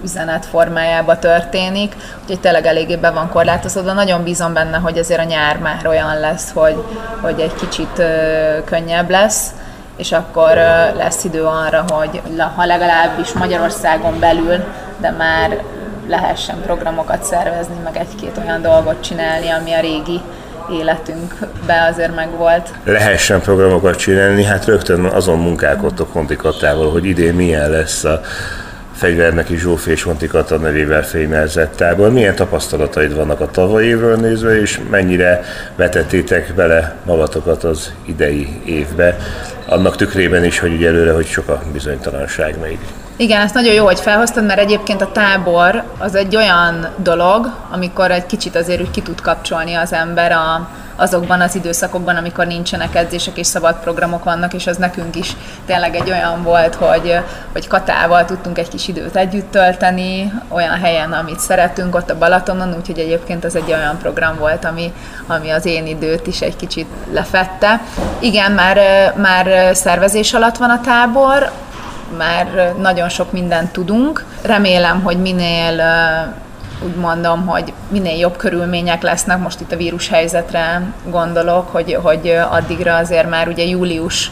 üzenet 0.02 0.46
formájába 0.46 1.18
történik, 1.18 1.96
úgyhogy 2.22 2.40
tényleg 2.40 2.66
eléggé 2.66 2.96
be 2.96 3.10
van 3.10 3.28
korlátozódva. 3.28 3.92
Nagyon 3.92 4.22
bízom 4.22 4.52
benne, 4.52 4.76
hogy 4.76 4.98
azért 4.98 5.20
a 5.20 5.24
nyár 5.24 5.58
már 5.58 5.86
olyan 5.86 6.20
lesz, 6.20 6.50
hogy, 6.54 6.84
hogy 7.20 7.40
egy 7.40 7.54
kicsit 7.54 8.02
könnyebb 8.64 9.10
lesz 9.10 9.52
és 10.00 10.12
akkor 10.12 10.54
lesz 10.96 11.24
idő 11.24 11.42
arra, 11.42 11.84
hogy 11.88 12.22
ha 12.56 12.64
legalábbis 12.64 13.32
Magyarországon 13.32 14.18
belül, 14.18 14.64
de 15.00 15.10
már 15.10 15.62
lehessen 16.08 16.60
programokat 16.60 17.22
szervezni, 17.22 17.74
meg 17.84 17.96
egy-két 17.96 18.40
olyan 18.44 18.62
dolgot 18.62 19.02
csinálni, 19.02 19.48
ami 19.48 19.72
a 19.72 19.80
régi 19.80 20.20
életünkbe 20.72 21.86
azért 21.90 22.14
megvolt. 22.14 22.68
Lehessen 22.84 23.40
programokat 23.40 23.96
csinálni, 23.96 24.44
hát 24.44 24.64
rögtön 24.64 25.04
azon 25.04 25.38
munkálkodtok 25.38 26.12
Konti 26.12 26.36
Kattával, 26.36 26.90
hogy 26.90 27.04
idén 27.04 27.34
milyen 27.34 27.70
lesz 27.70 28.04
a 28.04 28.20
Fegyverneki 29.00 29.56
Zsófi 29.56 29.90
és 29.90 30.02
Honti 30.02 30.26
Kata 30.26 30.56
nevével 30.56 31.02
fémjelzett 31.02 31.76
tábor. 31.76 32.12
Milyen 32.12 32.34
tapasztalataid 32.34 33.14
vannak 33.14 33.40
a 33.40 33.50
tavalyi 33.50 33.86
évről 33.86 34.16
nézve, 34.16 34.60
és 34.60 34.80
mennyire 34.90 35.42
vetettétek 35.76 36.54
bele 36.54 36.94
magatokat 37.04 37.64
az 37.64 37.92
idei 38.04 38.60
évbe, 38.64 39.16
annak 39.66 39.96
tükrében 39.96 40.44
is, 40.44 40.58
hogy 40.58 40.72
ugye 40.72 40.88
előre, 40.88 41.12
hogy 41.12 41.26
sok 41.26 41.48
a 41.48 41.62
bizonytalanság 41.72 42.60
még. 42.60 42.78
Igen, 43.16 43.40
ezt 43.40 43.54
nagyon 43.54 43.74
jó, 43.74 43.84
hogy 43.84 44.00
felhoztad, 44.00 44.44
mert 44.44 44.60
egyébként 44.60 45.00
a 45.00 45.12
tábor 45.12 45.84
az 45.98 46.14
egy 46.14 46.36
olyan 46.36 46.88
dolog, 46.96 47.50
amikor 47.70 48.10
egy 48.10 48.26
kicsit 48.26 48.56
azért 48.56 48.80
úgy 48.80 48.90
ki 48.90 49.02
tud 49.02 49.20
kapcsolni 49.20 49.74
az 49.74 49.92
ember 49.92 50.32
a, 50.32 50.68
azokban 51.00 51.40
az 51.40 51.54
időszakokban, 51.54 52.16
amikor 52.16 52.46
nincsenek 52.46 52.94
edzések 52.94 53.36
és 53.36 53.46
szabad 53.46 53.80
programok 53.80 54.24
vannak, 54.24 54.54
és 54.54 54.66
az 54.66 54.76
nekünk 54.76 55.16
is 55.16 55.36
tényleg 55.66 55.94
egy 55.94 56.10
olyan 56.10 56.42
volt, 56.42 56.74
hogy, 56.74 57.18
hogy 57.52 57.68
Katával 57.68 58.24
tudtunk 58.24 58.58
egy 58.58 58.68
kis 58.68 58.88
időt 58.88 59.16
együtt 59.16 59.50
tölteni, 59.50 60.32
olyan 60.48 60.78
helyen, 60.80 61.12
amit 61.12 61.40
szeretünk, 61.40 61.94
ott 61.94 62.10
a 62.10 62.18
Balatonon, 62.18 62.74
úgyhogy 62.76 62.98
egyébként 62.98 63.44
ez 63.44 63.54
egy 63.54 63.72
olyan 63.72 63.98
program 63.98 64.38
volt, 64.38 64.64
ami, 64.64 64.92
ami 65.26 65.50
az 65.50 65.66
én 65.66 65.86
időt 65.86 66.26
is 66.26 66.40
egy 66.40 66.56
kicsit 66.56 66.86
lefette. 67.12 67.80
Igen, 68.18 68.52
már, 68.52 68.78
már 69.16 69.76
szervezés 69.76 70.32
alatt 70.32 70.56
van 70.56 70.70
a 70.70 70.80
tábor, 70.80 71.50
már 72.16 72.74
nagyon 72.80 73.08
sok 73.08 73.32
mindent 73.32 73.72
tudunk. 73.72 74.24
Remélem, 74.42 75.02
hogy 75.02 75.16
minél 75.16 75.82
úgy 76.84 76.94
mondom, 76.94 77.46
hogy 77.46 77.72
minél 77.88 78.18
jobb 78.18 78.36
körülmények 78.36 79.02
lesznek, 79.02 79.38
most 79.38 79.60
itt 79.60 79.72
a 79.72 79.76
vírus 79.76 80.08
helyzetre 80.08 80.82
gondolok, 81.04 81.68
hogy, 81.68 81.98
hogy 82.02 82.38
addigra 82.50 82.96
azért 82.96 83.28
már 83.28 83.48
ugye 83.48 83.64
július 83.64 84.30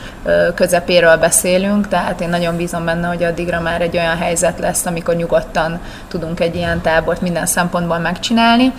közepéről 0.55 1.17
beszélünk, 1.17 1.89
tehát 1.89 2.21
én 2.21 2.29
nagyon 2.29 2.57
bízom 2.57 2.85
benne, 2.85 3.07
hogy 3.07 3.25
addigra 3.25 3.61
már 3.61 3.81
egy 3.81 3.97
olyan 3.97 4.17
helyzet 4.17 4.59
lesz, 4.59 4.87
amikor 4.87 5.15
nyugodtan 5.15 5.81
tudunk 6.09 6.41
egy 6.41 6.55
ilyen 6.55 6.81
tábort 6.81 7.21
minden 7.21 7.47
szempontból 7.47 7.99
megcsinálni. 7.99 8.73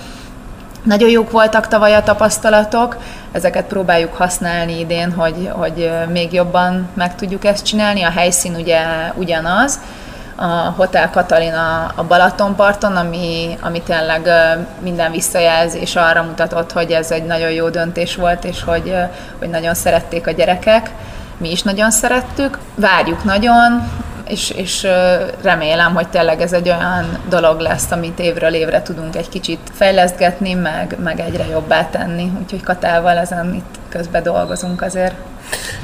Nagyon 0.83 1.09
jók 1.09 1.31
voltak 1.31 1.67
tavaly 1.67 1.93
a 1.93 2.03
tapasztalatok, 2.03 2.97
ezeket 3.31 3.65
próbáljuk 3.65 4.13
használni 4.13 4.79
idén, 4.79 5.11
hogy, 5.11 5.49
hogy 5.51 5.91
még 6.11 6.33
jobban 6.33 6.87
meg 6.93 7.15
tudjuk 7.15 7.45
ezt 7.45 7.65
csinálni. 7.65 8.03
A 8.03 8.09
helyszín 8.09 8.55
ugye 8.55 8.81
ugyanaz, 9.15 9.79
a 10.39 10.73
Hotel 10.75 11.09
Katalina 11.09 11.91
a 11.95 12.03
Balatonparton, 12.03 12.95
ami, 12.95 13.57
ami 13.61 13.81
tényleg 13.81 14.29
minden 14.79 15.11
visszajelzés 15.11 15.95
arra 15.95 16.23
mutatott, 16.23 16.71
hogy 16.71 16.91
ez 16.91 17.11
egy 17.11 17.25
nagyon 17.25 17.51
jó 17.51 17.69
döntés 17.69 18.15
volt, 18.15 18.43
és 18.43 18.63
hogy, 18.63 18.95
hogy 19.39 19.49
nagyon 19.49 19.73
szerették 19.73 20.27
a 20.27 20.31
gyerekek 20.31 20.91
mi 21.39 21.51
is 21.51 21.63
nagyon 21.63 21.91
szerettük. 21.91 22.57
Várjuk 22.75 23.23
nagyon, 23.23 23.89
és, 24.27 24.49
és 24.49 24.87
remélem, 25.41 25.93
hogy 25.93 26.07
tényleg 26.07 26.41
ez 26.41 26.53
egy 26.53 26.69
olyan 26.69 27.17
dolog 27.29 27.59
lesz, 27.59 27.91
amit 27.91 28.19
évről 28.19 28.53
évre 28.53 28.81
tudunk 28.81 29.15
egy 29.15 29.29
kicsit 29.29 29.59
fejlesztgetni, 29.73 30.53
meg, 30.53 30.95
meg 31.03 31.19
egyre 31.19 31.45
jobbá 31.45 31.85
tenni. 31.85 32.31
Úgyhogy 32.41 32.63
Katával 32.63 33.17
ezen 33.17 33.53
itt 33.53 33.79
közben 33.89 34.23
dolgozunk 34.23 34.81
azért. 34.81 35.15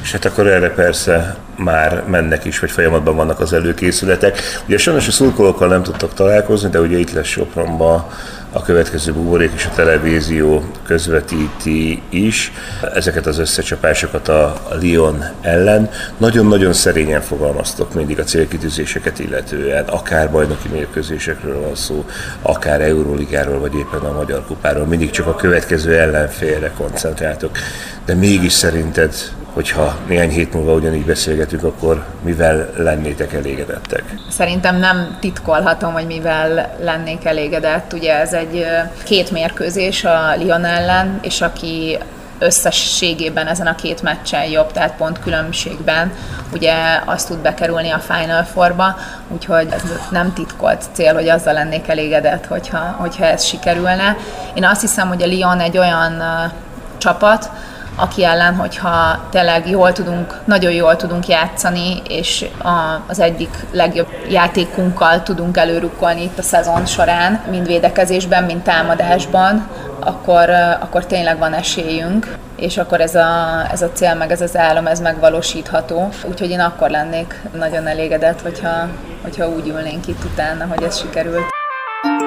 És 0.05 0.11
hát 0.11 0.25
akkor 0.25 0.47
erre 0.47 0.69
persze 0.69 1.35
már 1.57 2.03
mennek 2.07 2.45
is, 2.45 2.59
vagy 2.59 2.71
folyamatban 2.71 3.15
vannak 3.15 3.39
az 3.39 3.53
előkészületek. 3.53 4.39
Ugye 4.67 4.77
sajnos 4.77 5.07
a 5.07 5.11
szurkolókkal 5.11 5.67
nem 5.67 5.83
tudtak 5.83 6.13
találkozni, 6.13 6.69
de 6.69 6.79
ugye 6.79 6.97
itt 6.97 7.11
lesz 7.11 7.27
Sopronban 7.27 8.05
a 8.51 8.61
következő 8.61 9.13
buborék 9.13 9.51
és 9.55 9.65
a 9.65 9.75
televízió 9.75 10.63
közvetíti 10.87 12.01
is 12.09 12.51
ezeket 12.93 13.25
az 13.25 13.37
összecsapásokat 13.37 14.27
a 14.27 14.61
Lyon 14.81 15.23
ellen. 15.41 15.89
Nagyon-nagyon 16.17 16.73
szerényen 16.73 17.21
fogalmaztok 17.21 17.93
mindig 17.93 18.19
a 18.19 18.23
célkitűzéseket 18.23 19.19
illetően, 19.19 19.83
akár 19.85 20.31
bajnoki 20.31 20.67
mérkőzésekről 20.67 21.61
van 21.61 21.75
szó, 21.75 22.05
akár 22.41 22.81
Euróligáról, 22.81 23.59
vagy 23.59 23.75
éppen 23.75 23.99
a 23.99 24.13
Magyar 24.13 24.45
Kupáról. 24.45 24.85
Mindig 24.85 25.09
csak 25.09 25.27
a 25.27 25.35
következő 25.35 25.97
ellenfélre 25.97 26.71
koncentráltok. 26.77 27.57
De 28.05 28.13
mégis 28.13 28.53
szerinted 28.53 29.13
hogyha 29.55 29.95
néhány 30.07 30.29
hét 30.29 30.53
múlva 30.53 30.73
ugyanígy 30.73 31.05
beszélgetünk, 31.05 31.63
akkor 31.63 32.05
mivel 32.21 32.69
lennétek 32.77 33.33
elégedettek? 33.33 34.03
Szerintem 34.29 34.77
nem 34.77 35.17
titkolhatom, 35.19 35.93
hogy 35.93 36.05
mivel 36.05 36.75
lennék 36.79 37.25
elégedett. 37.25 37.93
Ugye 37.93 38.19
ez 38.19 38.33
egy 38.33 38.65
két 39.03 39.31
mérkőzés 39.31 40.03
a 40.03 40.35
Lyon 40.37 40.65
ellen, 40.65 41.19
és 41.21 41.41
aki 41.41 41.97
összességében 42.39 43.47
ezen 43.47 43.67
a 43.67 43.75
két 43.75 44.01
meccsen 44.01 44.43
jobb, 44.43 44.71
tehát 44.71 44.95
pont 44.95 45.19
különbségben, 45.19 46.11
ugye 46.53 46.73
azt 47.05 47.27
tud 47.27 47.37
bekerülni 47.37 47.89
a 47.89 47.99
Final 47.99 48.43
Four-ba, 48.43 48.97
úgyhogy 49.27 49.67
ez 49.71 49.81
nem 50.11 50.33
titkolt 50.33 50.83
cél, 50.93 51.13
hogy 51.13 51.29
azzal 51.29 51.53
lennék 51.53 51.87
elégedett, 51.87 52.45
hogyha, 52.45 52.95
hogyha 52.97 53.25
ez 53.25 53.43
sikerülne. 53.43 54.17
Én 54.53 54.65
azt 54.65 54.81
hiszem, 54.81 55.07
hogy 55.07 55.21
a 55.21 55.25
Lyon 55.25 55.59
egy 55.59 55.77
olyan 55.77 56.23
csapat, 56.97 57.49
aki 57.95 58.23
ellen, 58.23 58.55
hogyha 58.55 59.27
tényleg 59.29 59.69
jól 59.69 59.91
tudunk, 59.91 60.39
nagyon 60.45 60.71
jól 60.71 60.95
tudunk 60.95 61.27
játszani, 61.27 62.01
és 62.07 62.45
a, 62.63 63.03
az 63.07 63.19
egyik 63.19 63.65
legjobb 63.71 64.07
játékunkkal 64.29 65.23
tudunk 65.23 65.57
előrukkolni 65.57 66.23
itt 66.23 66.37
a 66.37 66.41
szezon 66.41 66.85
során, 66.85 67.41
mind 67.49 67.67
védekezésben, 67.67 68.43
mind 68.43 68.61
támadásban, 68.61 69.67
akkor, 69.99 70.49
akkor 70.79 71.05
tényleg 71.05 71.37
van 71.37 71.53
esélyünk, 71.53 72.37
és 72.55 72.77
akkor 72.77 73.01
ez 73.01 73.15
a, 73.15 73.61
ez 73.71 73.81
a 73.81 73.91
cél, 73.91 74.15
meg 74.15 74.31
ez 74.31 74.41
az 74.41 74.57
álom, 74.57 74.87
ez 74.87 74.99
megvalósítható. 74.99 76.09
Úgyhogy 76.23 76.49
én 76.49 76.59
akkor 76.59 76.89
lennék 76.89 77.39
nagyon 77.53 77.87
elégedett, 77.87 78.41
hogyha, 78.41 78.87
hogyha 79.21 79.47
úgy 79.47 79.67
ülnénk 79.67 80.07
itt 80.07 80.23
utána, 80.23 80.65
hogy 80.65 80.83
ez 80.83 80.99
sikerült. 80.99 81.45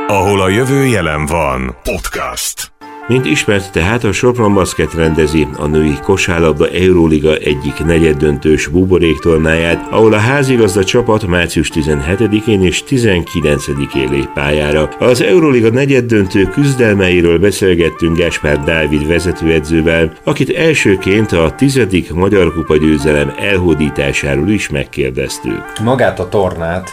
Ahol 0.07 0.41
a 0.41 0.49
jövő 0.49 0.85
jelen 0.85 1.27
van. 1.27 1.77
Podcast. 1.83 2.78
Mint 3.09 3.27
ismert, 3.27 3.73
tehát 3.73 4.05
a 4.05 4.13
Sopron 4.13 4.55
Basket 4.55 4.95
rendezi 4.95 5.47
a 5.57 5.67
női 5.67 5.99
kosárlabda 6.03 6.69
Euróliga 6.69 7.35
egyik 7.35 7.85
negyeddöntős 7.85 8.67
buboréktornáját, 8.67 9.87
ahol 9.91 10.13
a 10.13 10.19
házigazda 10.19 10.85
csapat 10.85 11.27
március 11.27 11.71
17-én 11.75 12.63
és 12.63 12.85
19-én 12.89 14.11
lép 14.11 14.33
pályára. 14.35 14.89
Az 14.99 15.23
Euróliga 15.23 15.71
negyeddöntő 15.71 16.45
küzdelmeiről 16.45 17.39
beszélgettünk 17.39 18.17
Gáspár 18.17 18.65
Dávid 18.65 19.07
vezetőedzővel, 19.07 20.13
akit 20.25 20.51
elsőként 20.51 21.33
a 21.33 21.55
tizedik 21.57 22.13
Magyar 22.13 22.53
Kupa 22.53 22.77
győzelem 22.77 23.33
elhódításáról 23.39 24.49
is 24.49 24.69
megkérdeztük. 24.69 25.63
Magát 25.83 26.21
a 26.21 26.29
tornát 26.29 26.91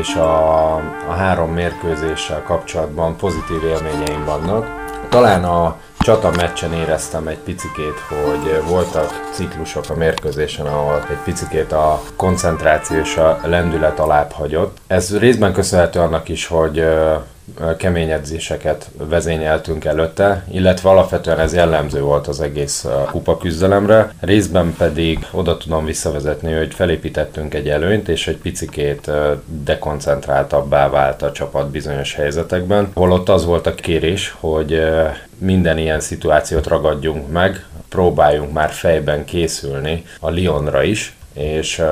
és 0.00 0.14
a, 0.14 0.74
a 1.08 1.12
három 1.16 1.52
mérkőzéssel 1.52 2.42
kapcsolatban 2.42 3.16
pozitív 3.16 3.62
élményeim 3.64 4.24
vannak 4.24 4.85
talán 5.08 5.44
a 5.44 5.76
csata 5.98 6.30
meccsen 6.30 6.72
éreztem 6.72 7.26
egy 7.26 7.38
picikét, 7.38 7.98
hogy 8.08 8.68
voltak 8.68 9.28
ciklusok 9.32 9.84
a 9.88 9.94
mérkőzésen, 9.94 10.66
ahol 10.66 11.06
egy 11.10 11.18
picikét 11.24 11.72
a 11.72 12.02
koncentráció 12.16 12.98
és 12.98 13.16
a 13.16 13.40
lendület 13.44 13.98
alább 13.98 14.30
hagyott. 14.32 14.76
Ez 14.86 15.18
részben 15.18 15.52
köszönhető 15.52 16.00
annak 16.00 16.28
is, 16.28 16.46
hogy 16.46 16.84
kemény 17.76 18.10
edzéseket 18.10 18.90
vezényeltünk 19.08 19.84
előtte, 19.84 20.44
illetve 20.50 20.88
alapvetően 20.88 21.38
ez 21.38 21.54
jellemző 21.54 22.00
volt 22.00 22.26
az 22.26 22.40
egész 22.40 22.86
kupa 23.10 23.36
küzdelemre. 23.36 24.12
Részben 24.20 24.74
pedig 24.78 25.26
oda 25.30 25.56
tudom 25.56 25.84
visszavezetni, 25.84 26.52
hogy 26.52 26.74
felépítettünk 26.74 27.54
egy 27.54 27.68
előnyt, 27.68 28.08
és 28.08 28.28
egy 28.28 28.36
picikét 28.36 29.10
dekoncentráltabbá 29.64 30.88
vált 30.88 31.22
a 31.22 31.32
csapat 31.32 31.70
bizonyos 31.70 32.14
helyzetekben. 32.14 32.90
Holott 32.94 33.28
az 33.28 33.44
volt 33.44 33.66
a 33.66 33.74
kérés, 33.74 34.34
hogy 34.40 34.82
minden 35.38 35.78
ilyen 35.78 36.00
szituációt 36.00 36.66
ragadjunk 36.66 37.32
meg, 37.32 37.64
próbáljunk 37.88 38.52
már 38.52 38.70
fejben 38.70 39.24
készülni 39.24 40.04
a 40.20 40.30
Lyonra 40.30 40.82
is, 40.82 41.16
és 41.32 41.82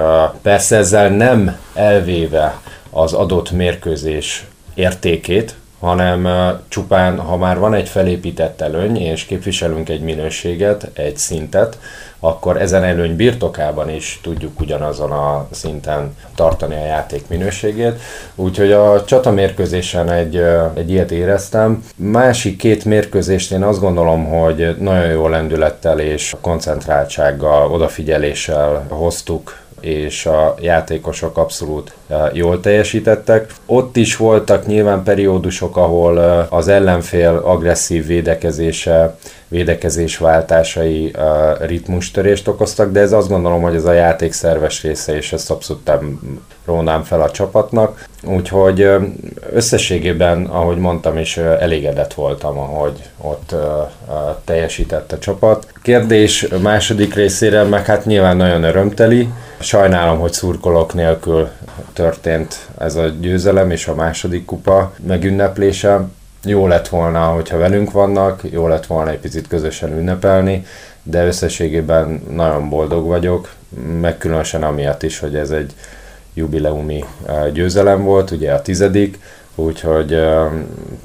persze 0.42 0.76
ezzel 0.76 1.08
nem 1.08 1.58
elvéve 1.74 2.60
az 2.90 3.12
adott 3.12 3.50
mérkőzés 3.50 4.46
értékét, 4.74 5.54
hanem 5.80 6.28
csupán, 6.68 7.18
ha 7.18 7.36
már 7.36 7.58
van 7.58 7.74
egy 7.74 7.88
felépített 7.88 8.60
előny, 8.60 8.96
és 8.96 9.24
képviselünk 9.24 9.88
egy 9.88 10.00
minőséget, 10.00 10.90
egy 10.92 11.16
szintet, 11.16 11.78
akkor 12.20 12.60
ezen 12.60 12.84
előny 12.84 13.16
birtokában 13.16 13.90
is 13.90 14.20
tudjuk 14.22 14.60
ugyanazon 14.60 15.10
a 15.10 15.46
szinten 15.50 16.16
tartani 16.34 16.74
a 16.74 16.84
játék 16.84 17.28
minőségét. 17.28 18.00
Úgyhogy 18.34 18.72
a 18.72 19.04
csatamérkőzésen 19.04 20.10
egy, 20.10 20.42
egy 20.74 20.90
ilyet 20.90 21.10
éreztem. 21.10 21.84
Másik 21.96 22.56
két 22.56 22.84
mérkőzést 22.84 23.52
én 23.52 23.62
azt 23.62 23.80
gondolom, 23.80 24.24
hogy 24.24 24.76
nagyon 24.78 25.06
jó 25.06 25.28
lendülettel 25.28 26.00
és 26.00 26.34
koncentráltsággal, 26.40 27.70
odafigyeléssel 27.70 28.86
hoztuk 28.88 29.62
és 29.84 30.26
a 30.26 30.54
játékosok 30.60 31.38
abszolút 31.38 31.92
e, 32.08 32.30
jól 32.32 32.60
teljesítettek. 32.60 33.52
Ott 33.66 33.96
is 33.96 34.16
voltak 34.16 34.66
nyilván 34.66 35.02
periódusok, 35.02 35.76
ahol 35.76 36.20
e, 36.20 36.46
az 36.50 36.68
ellenfél 36.68 37.42
agresszív 37.44 38.06
védekezése, 38.06 39.16
védekezésváltásai 39.54 41.12
e, 41.14 41.56
ritmustörést 41.66 42.48
okoztak, 42.48 42.92
de 42.92 43.00
ez 43.00 43.12
azt 43.12 43.28
gondolom, 43.28 43.62
hogy 43.62 43.74
ez 43.74 43.84
a 43.84 43.92
játék 43.92 44.32
szerves 44.32 44.82
része, 44.82 45.16
és 45.16 45.32
ezt 45.32 45.50
abszolút 45.50 45.86
nem 45.86 46.20
rónám 46.64 47.02
fel 47.02 47.22
a 47.22 47.30
csapatnak. 47.30 48.04
Úgyhogy 48.22 48.88
összességében, 49.52 50.44
ahogy 50.44 50.76
mondtam 50.76 51.18
is, 51.18 51.36
elégedett 51.36 52.14
voltam, 52.14 52.58
ahogy 52.58 53.02
ott 53.20 53.54
teljesített 54.44 55.12
a 55.12 55.18
csapat. 55.18 55.66
Kérdés 55.82 56.46
második 56.62 57.14
részére 57.14 57.62
meg 57.62 57.86
hát 57.86 58.04
nyilván 58.04 58.36
nagyon 58.36 58.62
örömteli, 58.62 59.28
Sajnálom, 59.64 60.18
hogy 60.18 60.32
szurkolók 60.32 60.94
nélkül 60.94 61.48
történt 61.92 62.68
ez 62.78 62.94
a 62.94 63.06
győzelem 63.20 63.70
és 63.70 63.86
a 63.86 63.94
második 63.94 64.44
kupa 64.44 64.92
megünneplése. 65.06 66.06
Jó 66.44 66.66
lett 66.66 66.88
volna, 66.88 67.24
hogyha 67.24 67.58
velünk 67.58 67.90
vannak, 67.92 68.40
jó 68.50 68.68
lett 68.68 68.86
volna 68.86 69.10
egy 69.10 69.18
picit 69.18 69.48
közösen 69.48 69.98
ünnepelni, 69.98 70.66
de 71.02 71.26
összességében 71.26 72.22
nagyon 72.30 72.68
boldog 72.68 73.06
vagyok, 73.06 73.52
meg 74.00 74.18
különösen 74.18 74.62
amiatt 74.62 75.02
is, 75.02 75.18
hogy 75.18 75.36
ez 75.36 75.50
egy 75.50 75.74
jubileumi 76.34 77.04
győzelem 77.52 78.02
volt, 78.02 78.30
ugye 78.30 78.52
a 78.52 78.62
tizedik, 78.62 79.18
úgyhogy 79.54 80.20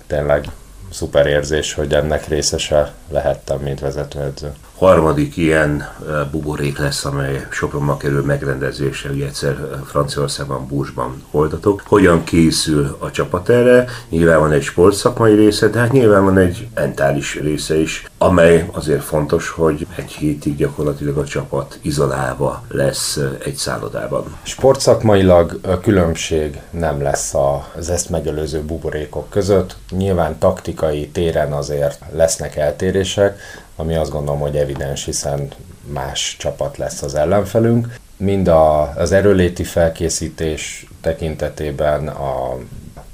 tényleg 0.08 0.46
szuper 0.92 1.28
érzés, 1.28 1.74
hogy 1.74 1.94
ennek 1.94 2.28
részese 2.28 2.94
lehettem, 3.10 3.60
mint 3.60 3.80
vezetőedző 3.80 4.52
harmadik 4.80 5.38
ilyen 5.38 5.88
buborék 6.32 6.78
lesz, 6.78 7.06
amely 7.06 7.48
Sopronban 7.50 7.98
kerül 7.98 8.24
megrendezésre, 8.24 9.10
ugye 9.10 9.26
egyszer 9.26 9.82
Franciaországban, 9.86 10.68
Búzsban 10.68 11.24
voltatok. 11.32 11.82
Hogyan 11.86 12.24
készül 12.24 12.98
a 13.00 13.12
csapat 13.12 13.50
erre? 13.50 13.86
Nyilván 14.10 14.40
van 14.40 14.52
egy 14.52 14.64
sportszakmai 14.64 15.36
része, 15.36 15.68
de 15.68 15.80
hát 15.80 15.92
nyilván 15.92 16.24
van 16.24 16.38
egy 16.38 16.68
mentális 16.76 17.40
része 17.40 17.76
is, 17.76 18.06
amely 18.18 18.70
azért 18.72 19.04
fontos, 19.04 19.50
hogy 19.50 19.88
egy 19.96 20.12
hétig 20.12 20.56
gyakorlatilag 20.56 21.18
a 21.18 21.24
csapat 21.24 21.80
izolálva 21.82 22.64
lesz 22.70 23.20
egy 23.46 23.56
szállodában. 23.56 24.24
Sportszakmailag 24.44 25.60
különbség 25.82 26.60
nem 26.72 27.02
lesz 27.02 27.34
az 27.78 27.90
ezt 27.90 28.10
megelőző 28.10 28.62
buborékok 28.62 29.30
között. 29.30 29.76
Nyilván 29.90 30.38
taktikai 30.38 31.08
téren 31.08 31.52
azért 31.52 32.00
lesznek 32.12 32.56
eltérések, 32.56 33.40
ami 33.80 33.96
azt 33.96 34.12
gondolom, 34.12 34.40
hogy 34.40 34.56
evidens, 34.56 35.06
hiszen 35.06 35.48
más 35.92 36.36
csapat 36.40 36.78
lesz 36.78 37.02
az 37.02 37.16
ellenfelünk. 37.16 37.96
Mind 38.18 38.48
a, 38.48 38.94
az 38.96 39.12
erőléti 39.12 39.64
felkészítés 39.64 40.88
tekintetében, 41.02 42.08
a 42.08 42.58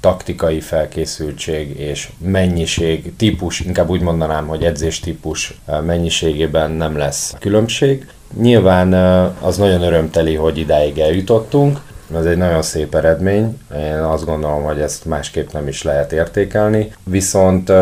taktikai 0.00 0.60
felkészültség 0.60 1.78
és 1.78 2.08
mennyiség, 2.18 3.16
típus, 3.16 3.60
inkább 3.60 3.88
úgy 3.88 4.00
mondanám, 4.00 4.46
hogy 4.46 4.64
edzés 4.64 5.00
típus 5.00 5.60
mennyiségében 5.84 6.70
nem 6.70 6.96
lesz 6.96 7.34
különbség. 7.38 8.06
Nyilván 8.40 8.92
az 9.40 9.56
nagyon 9.56 9.82
örömteli, 9.82 10.34
hogy 10.34 10.58
idáig 10.58 10.98
eljutottunk, 10.98 11.80
ez 12.14 12.24
egy 12.24 12.36
nagyon 12.36 12.62
szép 12.62 12.94
eredmény, 12.94 13.58
én 13.76 13.98
azt 13.98 14.24
gondolom, 14.24 14.62
hogy 14.62 14.80
ezt 14.80 15.04
másképp 15.04 15.52
nem 15.52 15.68
is 15.68 15.82
lehet 15.82 16.12
értékelni. 16.12 16.92
Viszont 17.04 17.72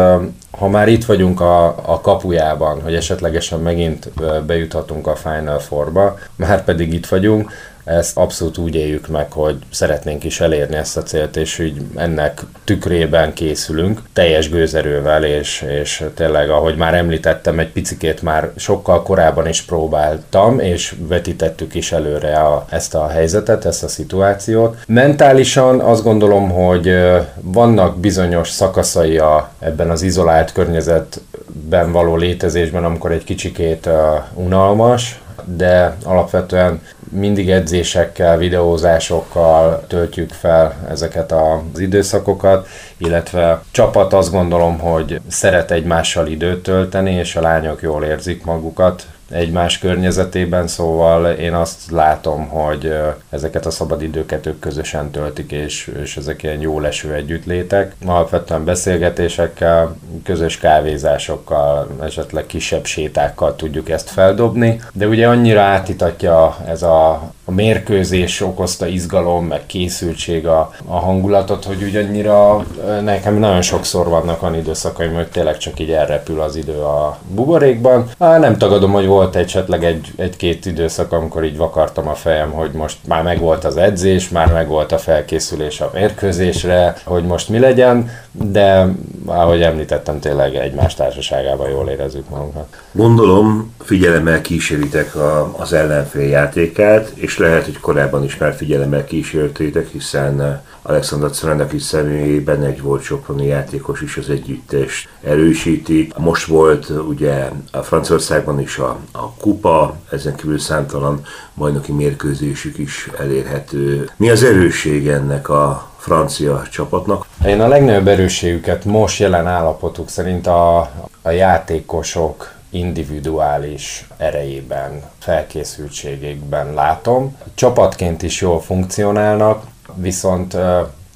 ha 0.59 0.69
már 0.69 0.89
itt 0.89 1.05
vagyunk 1.05 1.41
a, 1.41 1.67
a 1.67 2.01
kapujában, 2.01 2.83
hogy 2.83 2.95
esetlegesen 2.95 3.61
megint 3.61 4.11
bejuthatunk 4.47 5.07
a 5.07 5.17
Final 5.17 5.59
Four-ba, 5.59 6.19
már 6.37 6.65
pedig 6.65 6.93
itt 6.93 7.07
vagyunk, 7.07 7.51
ezt 7.85 8.17
abszolút 8.17 8.59
úgy 8.59 8.75
éljük 8.75 9.09
meg, 9.09 9.33
hogy 9.33 9.57
szeretnénk 9.71 10.25
is 10.25 10.41
elérni 10.41 10.77
ezt 10.77 10.97
a 10.97 11.03
célt, 11.03 11.37
és 11.37 11.59
így 11.59 11.83
ennek 11.97 12.43
tükrében 12.65 13.33
készülünk, 13.33 14.01
teljes 14.13 14.51
gőzerővel, 14.51 15.25
és, 15.25 15.65
és 15.83 16.05
tényleg, 16.15 16.51
ahogy 16.51 16.77
már 16.77 16.95
említettem, 16.95 17.59
egy 17.59 17.73
picikét 17.73 18.23
már 18.23 18.51
sokkal 18.57 19.03
korábban 19.03 19.49
is 19.49 19.63
próbáltam, 19.63 20.59
és 20.59 20.95
vetítettük 21.09 21.75
is 21.75 21.93
előre 21.93 22.37
a, 22.37 22.65
ezt 22.69 22.95
a 22.95 23.09
helyzetet, 23.09 23.65
ezt 23.65 23.83
a 23.83 23.89
szituációt. 23.89 24.77
Mentálisan 24.87 25.81
azt 25.81 26.03
gondolom, 26.03 26.51
hogy 26.51 26.95
vannak 27.41 27.99
bizonyos 27.99 28.51
szakaszai 28.51 29.19
a, 29.19 29.51
ebben 29.59 29.91
az 29.91 30.03
izolált 30.03 30.53
környezetben 30.53 31.93
való 31.93 32.17
létezésben, 32.17 32.85
amikor 32.85 33.13
egy 33.13 33.25
kicsikét 33.25 33.87
uh, 33.87 34.45
unalmas, 34.45 35.23
de 35.45 35.97
alapvetően 36.05 36.81
mindig 37.11 37.51
edzésekkel, 37.51 38.37
videózásokkal 38.37 39.85
töltjük 39.87 40.31
fel 40.31 40.75
ezeket 40.89 41.33
az 41.33 41.79
időszakokat, 41.79 42.67
illetve 42.97 43.63
csapat 43.71 44.13
azt 44.13 44.31
gondolom, 44.31 44.79
hogy 44.79 45.21
szeret 45.29 45.71
egymással 45.71 46.27
időt 46.27 46.63
tölteni, 46.63 47.13
és 47.13 47.37
a 47.37 47.41
lányok 47.41 47.83
jól 47.83 48.05
érzik 48.05 48.45
magukat 48.45 49.07
egymás 49.31 49.79
környezetében, 49.79 50.67
szóval 50.67 51.27
én 51.33 51.55
azt 51.55 51.91
látom, 51.91 52.49
hogy 52.49 52.93
ezeket 53.31 53.67
a 53.67 53.71
szabadidőket 53.71 54.47
ők 54.47 54.59
közösen 54.59 55.11
töltik, 55.11 55.53
és, 55.53 55.93
és 56.03 56.17
ezek 56.17 56.43
ilyen 56.43 56.61
jó 56.61 56.81
leső 56.81 57.15
együttlétek. 57.15 57.95
Alapvetően 58.07 58.65
beszélgetésekkel, 58.65 59.97
közös 60.25 60.59
kávézásokkal, 60.59 61.89
esetleg 62.03 62.47
kisebb 62.47 62.85
sétákkal 62.85 63.57
tudjuk 63.57 63.89
ezt 63.89 64.11
feldobni, 64.11 64.81
de 64.93 65.07
ugye 65.07 65.29
annyira 65.29 65.61
átitatja 65.61 66.57
ez 66.67 66.83
a 66.83 67.33
a 67.45 67.51
mérkőzés 67.51 68.41
okozta 68.41 68.87
izgalom, 68.87 69.47
meg 69.47 69.67
készültség 69.67 70.47
a, 70.47 70.71
a 70.87 70.99
hangulatot, 70.99 71.65
hogy 71.65 71.83
ugyannyira 71.83 72.65
nekem 73.03 73.35
nagyon 73.35 73.63
sokszor 73.63 74.09
vannak 74.09 74.43
olyan 74.43 74.55
időszakaim, 74.55 75.15
hogy 75.15 75.29
tényleg 75.29 75.59
csak 75.59 75.81
így 75.81 75.91
elrepül 75.91 76.41
az 76.41 76.57
idő 76.57 76.79
a 76.81 77.19
buborékban. 77.35 78.11
Á, 78.19 78.39
nem 78.39 78.59
tagadom, 78.59 78.93
hogy 78.93 79.07
volt 79.07 79.37
esetleg 79.37 79.85
egy, 79.85 80.13
egy-két 80.17 80.67
időszak, 80.67 81.13
amikor 81.13 81.45
így 81.45 81.57
vakartam 81.57 82.09
a 82.09 82.15
fejem, 82.15 82.51
hogy 82.51 82.71
most 82.73 82.97
már 83.07 83.23
megvolt 83.23 83.65
az 83.65 83.77
edzés, 83.77 84.29
már 84.29 84.53
megvolt 84.53 84.93
a 84.93 84.99
felkészülés 84.99 85.81
a 85.81 85.91
mérkőzésre, 85.95 86.97
hogy 87.05 87.25
most 87.25 87.49
mi 87.49 87.59
legyen, 87.59 88.11
de 88.33 88.87
ahogy 89.27 89.63
említettem, 89.63 90.21
tényleg 90.21 90.55
egymás 90.55 90.95
társaságában 90.95 91.71
jól 91.71 91.89
érezzük 91.89 92.29
magunkat. 92.29 92.67
Gondolom, 92.97 93.75
figyelemmel 93.81 94.41
kíséritek 94.41 95.15
a, 95.15 95.55
az 95.59 95.73
ellenfél 95.73 96.29
játékát, 96.29 97.13
és 97.15 97.39
lehet, 97.39 97.65
hogy 97.65 97.81
korábban 97.81 98.25
is 98.25 98.37
már 98.37 98.55
figyelemmel 98.55 99.05
kísértétek, 99.05 99.89
hiszen 99.89 100.63
Alexander 100.83 101.31
is 101.73 101.83
személyében 101.83 102.63
egy 102.63 102.83
volt 102.83 103.03
soproni 103.03 103.47
játékos 103.47 104.01
is 104.01 104.17
az 104.17 104.31
együttest 104.31 105.09
erősíti. 105.23 106.13
Most 106.17 106.47
volt 106.47 106.89
ugye 107.09 107.51
a 107.73 107.83
Franciaországban 107.83 108.61
is 108.61 108.79
a, 108.79 108.99
a 109.13 109.31
kupa, 109.33 109.97
ezen 110.11 110.35
kívül 110.35 110.59
számtalan 110.59 111.21
bajnoki 111.55 111.93
mérkőzésük 111.93 112.79
is 112.79 113.11
elérhető. 113.19 114.11
Mi 114.17 114.31
az 114.31 114.43
erősség 114.43 115.09
ennek 115.09 115.49
a 115.49 115.91
francia 115.97 116.63
csapatnak? 116.71 117.27
Én 117.47 117.61
a 117.61 117.69
legnagyobb 117.69 118.09
erősségüket 118.09 118.85
most 118.85 119.21
jelen 119.21 119.47
állapotuk 119.47 120.09
szerint 120.09 120.47
a, 120.47 120.79
a 121.23 121.31
játékosok 121.31 122.54
individuális 122.75 124.09
erejében, 124.17 125.03
felkészültségekben 125.19 126.75
látom. 126.75 127.37
Csapatként 127.55 128.23
is 128.23 128.41
jól 128.41 128.61
funkcionálnak, 128.61 129.67
viszont 129.95 130.57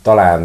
talán 0.02 0.42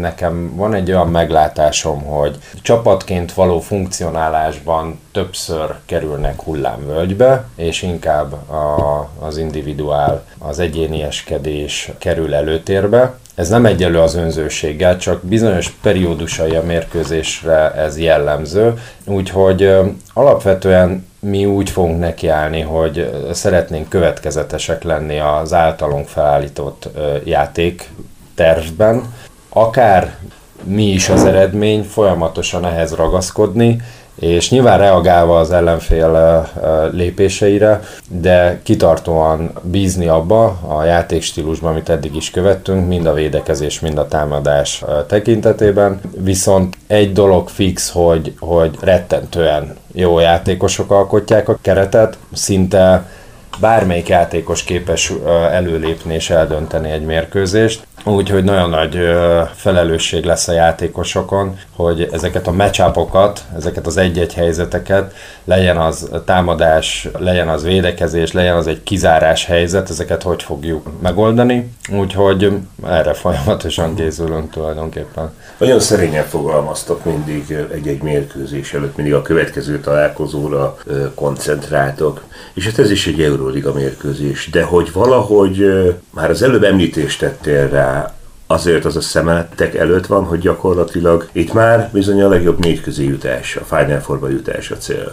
nekem 0.00 0.56
van 0.56 0.74
egy 0.74 0.90
olyan 0.90 1.08
meglátásom, 1.08 2.02
hogy 2.02 2.38
csapatként 2.62 3.32
való 3.32 3.60
funkcionálásban 3.60 5.00
többször 5.12 5.74
kerülnek 5.86 6.42
hullámvölgybe, 6.42 7.44
és 7.56 7.82
inkább 7.82 8.32
a, 8.32 9.08
az 9.18 9.36
individuál, 9.36 10.24
az 10.38 10.58
egyénieskedés 10.58 11.90
kerül 11.98 12.34
előtérbe. 12.34 13.14
Ez 13.34 13.48
nem 13.48 13.66
egyelő 13.66 14.00
az 14.00 14.14
önzőséggel, 14.14 14.98
csak 14.98 15.22
bizonyos 15.24 15.70
periódusai 15.70 16.54
a 16.54 16.62
mérkőzésre 16.62 17.72
ez 17.74 17.98
jellemző, 17.98 18.74
úgyhogy 19.04 19.74
alapvetően 20.14 21.06
mi 21.20 21.44
úgy 21.44 21.70
fogunk 21.70 21.98
nekiállni, 21.98 22.60
hogy 22.60 23.10
szeretnénk 23.32 23.88
következetesek 23.88 24.82
lenni 24.82 25.18
az 25.18 25.52
általunk 25.52 26.08
felállított 26.08 26.88
játék 27.24 27.90
tervben, 28.34 29.14
akár 29.48 30.16
mi 30.64 30.84
is 30.84 31.08
az 31.08 31.24
eredmény, 31.24 31.82
folyamatosan 31.82 32.66
ehhez 32.66 32.94
ragaszkodni, 32.94 33.80
és 34.14 34.50
nyilván 34.50 34.78
reagálva 34.78 35.38
az 35.38 35.50
ellenfél 35.50 36.50
lépéseire, 36.92 37.80
de 38.08 38.60
kitartóan 38.62 39.52
bízni 39.62 40.06
abba 40.06 40.44
a 40.68 40.84
játékstílusban, 40.84 41.70
amit 41.70 41.88
eddig 41.88 42.14
is 42.16 42.30
követtünk, 42.30 42.88
mind 42.88 43.06
a 43.06 43.12
védekezés, 43.12 43.80
mind 43.80 43.98
a 43.98 44.08
támadás 44.08 44.84
tekintetében. 45.06 46.00
Viszont 46.18 46.76
egy 46.86 47.12
dolog 47.12 47.48
fix, 47.48 47.90
hogy, 47.90 48.34
hogy 48.38 48.76
rettentően 48.80 49.76
jó 49.92 50.18
játékosok 50.18 50.90
alkotják 50.90 51.48
a 51.48 51.58
keretet, 51.62 52.18
szinte 52.32 53.06
bármelyik 53.60 54.08
játékos 54.08 54.62
képes 54.64 55.12
előlépni 55.50 56.14
és 56.14 56.30
eldönteni 56.30 56.90
egy 56.90 57.04
mérkőzést. 57.04 57.86
Úgyhogy 58.04 58.44
nagyon 58.44 58.70
nagy 58.70 58.98
felelősség 59.54 60.24
lesz 60.24 60.48
a 60.48 60.52
játékosokon, 60.52 61.58
hogy 61.76 62.08
ezeket 62.12 62.46
a 62.46 62.52
matchupokat, 62.52 63.44
ezeket 63.56 63.86
az 63.86 63.96
egy-egy 63.96 64.34
helyzeteket, 64.34 65.14
legyen 65.44 65.76
az 65.76 66.10
támadás, 66.24 67.08
legyen 67.18 67.48
az 67.48 67.62
védekezés, 67.62 68.32
legyen 68.32 68.56
az 68.56 68.66
egy 68.66 68.82
kizárás 68.82 69.44
helyzet, 69.44 69.90
ezeket 69.90 70.22
hogy 70.22 70.42
fogjuk 70.42 70.90
megoldani. 71.02 71.72
Úgyhogy 71.92 72.52
erre 72.86 73.12
folyamatosan 73.12 73.94
készülünk 73.94 74.50
tulajdonképpen. 74.50 75.30
Nagyon 75.58 75.80
szerényen 75.80 76.24
fogalmaztok 76.24 77.04
mindig 77.04 77.56
egy-egy 77.72 78.02
mérkőzés 78.02 78.72
előtt, 78.72 78.96
mindig 78.96 79.14
a 79.14 79.22
következő 79.22 79.80
találkozóra 79.80 80.76
koncentráltok. 81.14 82.22
És 82.54 82.64
hát 82.64 82.78
ez 82.78 82.90
is 82.90 83.06
egy 83.06 83.20
Euróliga 83.20 83.72
mérkőzés, 83.72 84.48
de 84.50 84.62
hogy 84.62 84.92
valahogy 84.92 85.66
már 86.10 86.30
az 86.30 86.42
előbb 86.42 86.62
említést 86.62 87.18
tettél 87.18 87.68
rá, 87.68 87.91
azért 88.46 88.84
az 88.84 88.96
a 88.96 89.00
szemetek 89.00 89.74
előtt 89.74 90.06
van, 90.06 90.24
hogy 90.24 90.38
gyakorlatilag 90.38 91.28
itt 91.32 91.52
már 91.52 91.88
bizony 91.92 92.22
a 92.22 92.28
legjobb 92.28 92.58
négy 92.58 92.80
közé 92.80 93.04
jutás, 93.04 93.56
a 93.56 93.64
Final 93.64 94.00
Four-ba 94.00 94.28
jutás 94.28 94.70
a 94.70 94.76
cél. 94.76 95.12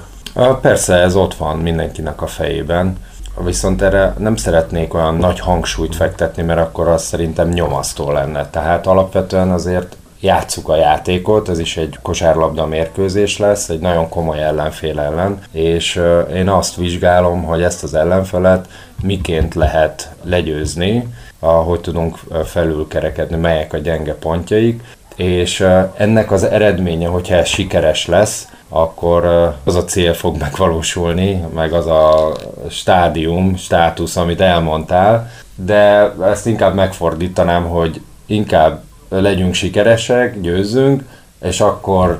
Persze 0.61 0.95
ez 0.95 1.15
ott 1.15 1.35
van 1.35 1.57
mindenkinek 1.57 2.21
a 2.21 2.27
fejében, 2.27 2.97
viszont 3.43 3.81
erre 3.81 4.13
nem 4.17 4.35
szeretnék 4.35 4.93
olyan 4.93 5.15
nagy 5.15 5.39
hangsúlyt 5.39 5.95
fektetni, 5.95 6.43
mert 6.43 6.59
akkor 6.59 6.87
az 6.87 7.03
szerintem 7.03 7.49
nyomasztó 7.49 8.11
lenne. 8.11 8.49
Tehát 8.49 8.87
alapvetően 8.87 9.51
azért 9.51 9.95
játsszuk 10.19 10.69
a 10.69 10.75
játékot, 10.75 11.49
ez 11.49 11.59
is 11.59 11.77
egy 11.77 11.97
kosárlabda 12.01 12.65
mérkőzés 12.65 13.37
lesz, 13.37 13.69
egy 13.69 13.79
nagyon 13.79 14.09
komoly 14.09 14.43
ellenfél 14.43 14.99
ellen, 14.99 15.39
és 15.51 16.01
én 16.33 16.49
azt 16.49 16.75
vizsgálom, 16.75 17.43
hogy 17.43 17.61
ezt 17.61 17.83
az 17.83 17.93
ellenfelet 17.93 18.67
miként 19.01 19.55
lehet 19.55 20.09
legyőzni, 20.23 21.07
hogy 21.39 21.79
tudunk 21.79 22.17
felülkerekedni, 22.45 23.35
melyek 23.35 23.73
a 23.73 23.77
gyenge 23.77 24.13
pontjaik, 24.15 24.83
és 25.15 25.65
ennek 25.97 26.31
az 26.31 26.43
eredménye, 26.43 27.07
hogyha 27.07 27.35
ez 27.35 27.47
sikeres 27.47 28.05
lesz, 28.05 28.47
akkor 28.69 29.25
az 29.63 29.75
a 29.75 29.85
cél 29.85 30.13
fog 30.13 30.37
megvalósulni, 30.37 31.43
meg 31.53 31.73
az 31.73 31.87
a 31.87 32.35
stádium, 32.69 33.55
státusz, 33.55 34.15
amit 34.15 34.41
elmondtál, 34.41 35.31
de 35.55 36.13
ezt 36.23 36.47
inkább 36.47 36.75
megfordítanám, 36.75 37.63
hogy 37.63 38.01
inkább 38.25 38.83
legyünk 39.09 39.53
sikeresek, 39.53 40.41
győzzünk, 40.41 41.03
és 41.41 41.61
akkor 41.61 42.19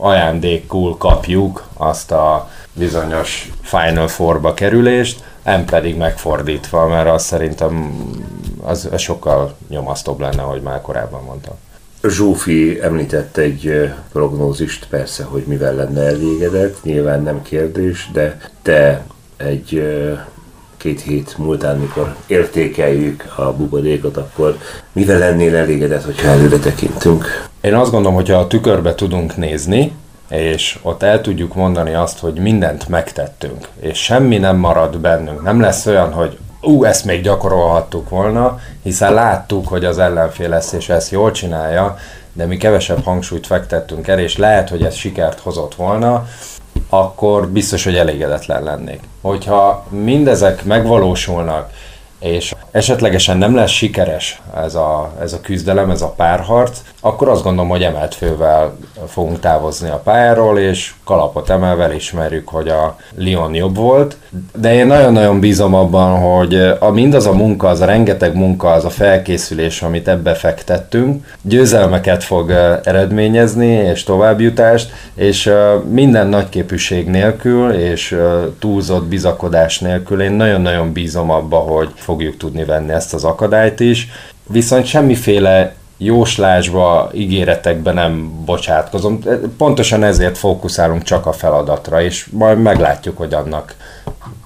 ajándékul 0.00 0.96
kapjuk 0.96 1.68
azt 1.76 2.10
a 2.10 2.50
bizonyos 2.72 3.50
Final 3.62 4.08
Four-ba 4.08 4.54
kerülést, 4.54 5.22
nem 5.44 5.64
pedig 5.64 5.96
megfordítva, 5.96 6.86
mert 6.86 7.08
az 7.08 7.22
szerintem 7.22 7.94
az, 8.62 8.88
az 8.92 9.00
sokkal 9.00 9.54
nyomasztóbb 9.68 10.20
lenne, 10.20 10.42
ahogy 10.42 10.62
már 10.62 10.80
korábban 10.80 11.22
mondtam. 11.24 11.54
Zsófi 12.08 12.82
említett 12.82 13.36
egy 13.36 13.92
prognózist, 14.12 14.86
persze, 14.88 15.24
hogy 15.24 15.42
mivel 15.46 15.74
lenne 15.74 16.00
elégedett, 16.00 16.82
nyilván 16.82 17.22
nem 17.22 17.42
kérdés, 17.42 18.08
de 18.12 18.40
te 18.62 19.04
egy 19.36 19.82
két 20.76 21.00
hét 21.00 21.38
múltán, 21.38 21.78
mikor 21.78 22.14
értékeljük 22.26 23.24
a 23.36 23.52
bubadékot, 23.52 24.16
akkor 24.16 24.58
mivel 24.92 25.18
lennél 25.18 25.56
elégedett, 25.56 26.04
hogyha 26.04 26.28
előre 26.28 26.58
tekintünk? 26.58 27.49
Én 27.60 27.74
azt 27.74 27.90
gondolom, 27.90 28.14
hogyha 28.16 28.38
a 28.38 28.46
tükörbe 28.46 28.94
tudunk 28.94 29.36
nézni, 29.36 29.92
és 30.28 30.78
ott 30.82 31.02
el 31.02 31.20
tudjuk 31.20 31.54
mondani 31.54 31.94
azt, 31.94 32.18
hogy 32.18 32.34
mindent 32.34 32.88
megtettünk, 32.88 33.68
és 33.80 33.98
semmi 33.98 34.38
nem 34.38 34.56
marad 34.56 34.98
bennünk. 34.98 35.42
Nem 35.42 35.60
lesz 35.60 35.86
olyan, 35.86 36.12
hogy 36.12 36.38
ú, 36.60 36.84
ezt 36.84 37.04
még 37.04 37.22
gyakorolhattuk 37.22 38.08
volna, 38.08 38.58
hiszen 38.82 39.14
láttuk, 39.14 39.68
hogy 39.68 39.84
az 39.84 39.98
ellenfél 39.98 40.48
lesz, 40.48 40.72
és 40.72 40.88
ezt 40.88 41.10
jól 41.10 41.30
csinálja, 41.30 41.96
de 42.32 42.46
mi 42.46 42.56
kevesebb 42.56 43.04
hangsúlyt 43.04 43.46
fektettünk 43.46 44.08
el, 44.08 44.18
és 44.18 44.36
lehet, 44.36 44.68
hogy 44.68 44.82
ez 44.82 44.94
sikert 44.94 45.40
hozott 45.40 45.74
volna, 45.74 46.26
akkor 46.88 47.48
biztos, 47.48 47.84
hogy 47.84 47.96
elégedetlen 47.96 48.62
lennék. 48.62 49.00
Hogyha 49.20 49.86
mindezek 49.88 50.64
megvalósulnak, 50.64 51.70
és 52.20 52.54
esetlegesen 52.70 53.38
nem 53.38 53.54
lesz 53.54 53.70
sikeres 53.70 54.42
ez 54.56 54.74
a, 54.74 55.12
ez 55.20 55.32
a 55.32 55.40
küzdelem, 55.40 55.90
ez 55.90 56.02
a 56.02 56.12
párharc, 56.16 56.78
akkor 57.00 57.28
azt 57.28 57.42
gondolom, 57.42 57.70
hogy 57.70 57.82
emelt 57.82 58.14
fővel 58.14 58.76
fogunk 59.06 59.40
távozni 59.40 59.88
a 59.88 60.00
pályáról, 60.04 60.58
és 60.58 60.92
kalapot 61.04 61.50
emelve 61.50 61.94
ismerjük, 61.94 62.48
hogy 62.48 62.68
a 62.68 62.96
Lyon 63.16 63.54
jobb 63.54 63.76
volt. 63.76 64.16
De 64.56 64.74
én 64.74 64.86
nagyon-nagyon 64.86 65.40
bízom 65.40 65.74
abban, 65.74 66.18
hogy 66.18 66.54
a, 66.78 66.90
mindaz 66.90 67.26
a 67.26 67.32
munka, 67.32 67.68
az 67.68 67.80
a 67.80 67.84
rengeteg 67.84 68.34
munka, 68.34 68.70
az 68.70 68.84
a 68.84 68.90
felkészülés, 68.90 69.82
amit 69.82 70.08
ebbe 70.08 70.34
fektettünk, 70.34 71.36
győzelmeket 71.42 72.24
fog 72.24 72.50
eredményezni, 72.84 73.66
és 73.66 74.02
továbbjutást, 74.02 74.92
és 75.14 75.52
minden 75.88 76.26
nagyképűség 76.26 77.06
nélkül, 77.06 77.72
és 77.72 78.18
túlzott 78.58 79.04
bizakodás 79.04 79.78
nélkül 79.78 80.22
én 80.22 80.32
nagyon-nagyon 80.32 80.92
bízom 80.92 81.30
abba, 81.30 81.56
hogy 81.56 81.88
fogjuk 82.10 82.36
tudni 82.36 82.64
venni 82.64 82.92
ezt 82.92 83.14
az 83.14 83.24
akadályt 83.24 83.80
is. 83.80 84.08
Viszont 84.46 84.86
semmiféle 84.86 85.74
jóslásba, 85.96 87.10
ígéretekbe 87.14 87.92
nem 87.92 88.44
bocsátkozom. 88.44 89.18
Pontosan 89.56 90.02
ezért 90.02 90.38
fókuszálunk 90.38 91.02
csak 91.02 91.26
a 91.26 91.32
feladatra, 91.32 92.02
és 92.02 92.28
majd 92.32 92.58
meglátjuk, 92.58 93.16
hogy 93.16 93.34
annak 93.34 93.74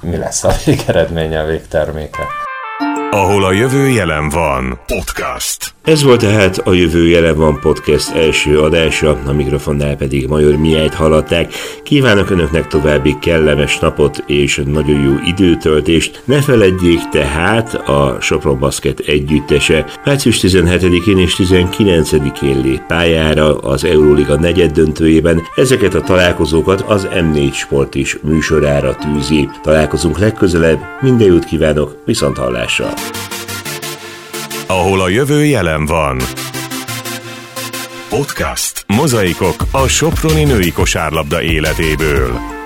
mi 0.01 0.17
lesz 0.17 0.45
a 0.45 0.53
végeredménye, 0.65 1.41
a 1.41 1.47
végterméke. 1.47 2.44
Ahol 3.15 3.45
a 3.45 3.53
jövő 3.53 3.89
jelen 3.89 4.29
van. 4.29 4.79
Podcast. 4.87 5.75
Ez 5.85 6.03
volt 6.03 6.21
tehát 6.21 6.59
a 6.59 6.73
Jövő 6.73 7.09
Jelen 7.09 7.37
van 7.37 7.59
podcast 7.61 8.15
első 8.15 8.61
adása, 8.61 9.19
a 9.27 9.33
mikrofonnál 9.33 9.97
pedig 9.97 10.29
Major 10.29 10.57
Miájt 10.57 10.95
hallották. 10.95 11.53
Kívánok 11.83 12.31
Önöknek 12.31 12.67
további 12.67 13.17
kellemes 13.21 13.79
napot 13.79 14.25
és 14.27 14.63
nagyon 14.67 15.01
jó 15.01 15.13
időtöltést. 15.27 16.23
Ne 16.25 16.41
feledjék 16.41 17.09
tehát 17.11 17.75
a 17.75 18.17
Sopron 18.21 18.59
Basket 18.59 18.99
együttese 18.99 19.87
március 20.05 20.41
17-én 20.43 21.19
és 21.19 21.35
19-én 21.39 22.61
lép 22.61 22.81
pályára 22.87 23.59
az 23.59 23.85
Euróliga 23.85 24.37
negyed 24.37 24.71
döntőjében. 24.71 25.43
Ezeket 25.55 25.95
a 25.95 26.01
találkozókat 26.01 26.81
az 26.81 27.09
M4 27.15 27.53
Sport 27.55 27.95
is 27.95 28.19
műsorára 28.23 28.97
tűzi. 28.97 29.49
Találkozunk 29.63 30.19
legközelebb, 30.19 30.79
minden 31.01 31.27
jót 31.27 31.45
kívánok, 31.45 31.97
viszont 32.05 32.37
hallásra! 32.37 33.04
Ahol 34.67 35.01
a 35.01 35.09
jövő 35.09 35.45
jelen 35.45 35.87
van. 35.87 36.21
Podcast. 38.09 38.85
Mozaikok 38.87 39.65
a 39.71 39.89
Soproni 39.89 40.45
női 40.45 40.73
kosárlabda 40.73 41.43
életéből. 41.43 42.63